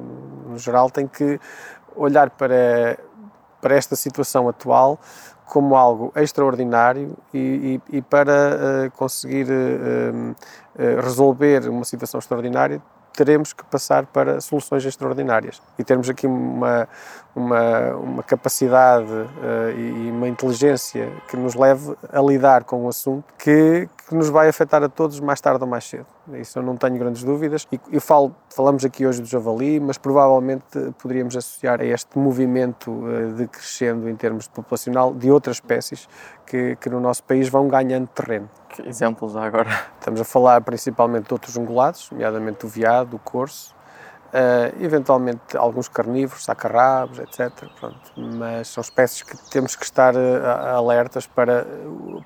no 0.55 0.59
geral, 0.59 0.91
tem 0.91 1.07
que 1.07 1.39
olhar 1.95 2.31
para, 2.31 2.99
para 3.61 3.75
esta 3.75 3.95
situação 3.95 4.49
atual 4.49 4.99
como 5.47 5.77
algo 5.77 6.13
extraordinário 6.17 7.17
e, 7.33 7.81
e, 7.91 7.99
e 7.99 8.03
para 8.03 8.33
uh, 8.33 8.91
conseguir 8.93 9.47
uh, 9.47 10.31
uh, 10.31 11.01
resolver 11.03 11.69
uma 11.69 11.85
situação 11.85 12.19
extraordinária 12.19 12.81
teremos 13.15 13.53
que 13.53 13.65
passar 13.65 14.07
para 14.07 14.41
soluções 14.41 14.85
extraordinárias. 14.85 15.63
E 15.79 15.85
termos 15.85 16.11
aqui 16.11 16.27
uma, 16.27 16.89
uma, 17.35 17.95
uma 17.97 18.23
capacidade 18.23 19.11
uh, 19.11 19.71
e 19.77 20.11
uma 20.11 20.29
inteligência 20.29 21.11
que 21.29 21.37
nos 21.37 21.55
leve 21.55 21.95
a 22.13 22.21
lidar 22.21 22.65
com 22.65 22.85
o 22.85 22.89
assunto 22.89 23.25
que, 23.39 23.89
que 24.09 24.15
nos 24.15 24.29
vai 24.29 24.49
afetar 24.49 24.83
a 24.83 24.89
todos 24.89 25.19
mais 25.21 25.41
tarde 25.41 25.63
ou 25.63 25.69
mais 25.69 25.85
cedo. 25.85 26.07
Isso 26.35 26.59
eu 26.59 26.63
não 26.63 26.77
tenho 26.77 26.97
grandes 26.97 27.23
dúvidas. 27.25 27.67
E 27.71 27.81
eu 27.93 28.01
falo, 28.01 28.35
falamos 28.49 28.85
aqui 28.85 29.07
hoje 29.07 29.21
do 29.21 29.27
javali, 29.27 29.81
mas 29.81 29.99
provavelmente 29.99 30.65
poderíamos 30.99 31.37
associar 31.37 31.81
a 31.81 31.85
este 31.85 32.19
movimento 32.19 32.91
uh, 32.91 33.33
de 33.35 33.47
crescendo 33.49 34.09
em 34.09 34.15
termos 34.15 34.45
de 34.45 34.51
populacional 34.51 35.13
de 35.13 35.31
outras 35.31 35.57
espécies 35.57 36.09
que, 36.47 36.77
que 36.77 36.89
no 36.89 37.01
nosso 37.01 37.25
país 37.25 37.49
vão 37.49 37.69
ganhando 37.69 38.07
terreno. 38.09 38.49
Que 38.69 38.89
exemplos 38.89 39.37
há 39.37 39.45
agora? 39.45 39.69
Estamos 39.99 40.21
a 40.21 40.25
falar 40.25 40.61
principalmente 40.61 41.27
de 41.27 41.35
outros 41.35 41.57
ungulados, 41.57 42.11
nomeadamente 42.11 42.65
o 42.65 42.69
veado, 42.69 43.17
o 43.17 43.19
corso, 43.19 43.75
uh, 44.35 44.83
eventualmente 44.83 45.57
alguns 45.57 45.89
carnívoros, 45.89 46.45
sacarrabos, 46.45 47.21
etc. 47.21 47.51
Pronto. 47.79 48.13
Mas 48.17 48.69
são 48.69 48.81
espécies 48.81 49.23
que 49.23 49.51
temos 49.51 49.77
que 49.77 49.85
estar 49.85 50.15
uh, 50.15 50.77
alertas 50.77 51.27
para, 51.27 51.67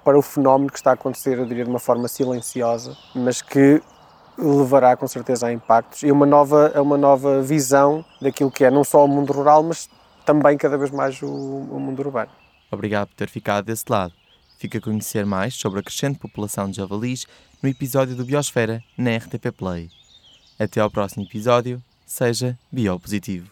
para 0.03 0.19
o 0.19 0.23
fenómeno 0.23 0.71
que 0.71 0.79
está 0.79 0.91
a 0.91 0.95
acontecer, 0.95 1.39
eu 1.39 1.45
diria, 1.45 1.65
de 1.65 1.71
uma 1.71 1.79
forma 1.79 2.09
silenciosa, 2.09 2.97
mas 3.15 3.43
que 3.43 3.83
levará 4.39 4.97
com 4.97 5.07
certeza 5.07 5.49
a 5.49 5.53
impactos 5.53 6.05
e 6.05 6.13
uma 6.13 6.25
nova, 6.25 6.73
uma 6.81 6.97
nova 6.97 7.43
visão 7.43 8.05
daquilo 8.21 8.51
que 8.51 8.65
é 8.65 8.71
não 8.71 8.85
só 8.85 9.05
o 9.05 9.09
mundo 9.09 9.33
rural, 9.33 9.63
mas 9.63 9.91
também 10.25 10.57
cada 10.57 10.79
vez 10.79 10.91
mais 10.91 11.21
o, 11.23 11.27
o 11.27 11.81
mundo 11.81 12.01
urbano. 12.01 12.31
Obrigado 12.71 13.09
por 13.09 13.17
ter 13.17 13.29
ficado 13.29 13.65
desse 13.65 13.85
lado. 13.89 14.13
Fica 14.59 14.79
a 14.79 14.81
conhecer 14.81 15.25
mais 15.25 15.55
sobre 15.55 15.81
a 15.81 15.83
crescente 15.83 16.19
população 16.19 16.71
de 16.71 16.77
javalis 16.77 17.27
no 17.63 17.69
episódio 17.69 18.15
do 18.15 18.25
Biosfera 18.25 18.83
na 18.97 19.17
RTP 19.17 19.53
Play. 19.57 19.89
Até 20.59 20.81
ao 20.81 20.91
próximo 20.91 21.25
episódio, 21.25 21.83
seja 22.09 22.59
biopositivo. 22.73 23.51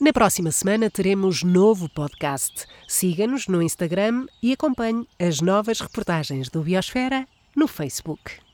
Na 0.00 0.12
próxima 0.12 0.52
semana 0.52 0.90
teremos 0.90 1.42
novo 1.42 1.88
podcast. 1.88 2.66
Siga-nos 2.86 3.48
no 3.48 3.62
Instagram 3.62 4.26
e 4.42 4.52
acompanhe 4.52 5.06
as 5.18 5.40
novas 5.40 5.80
reportagens 5.80 6.48
do 6.48 6.62
Biosfera 6.62 7.26
no 7.56 7.66
Facebook. 7.66 8.47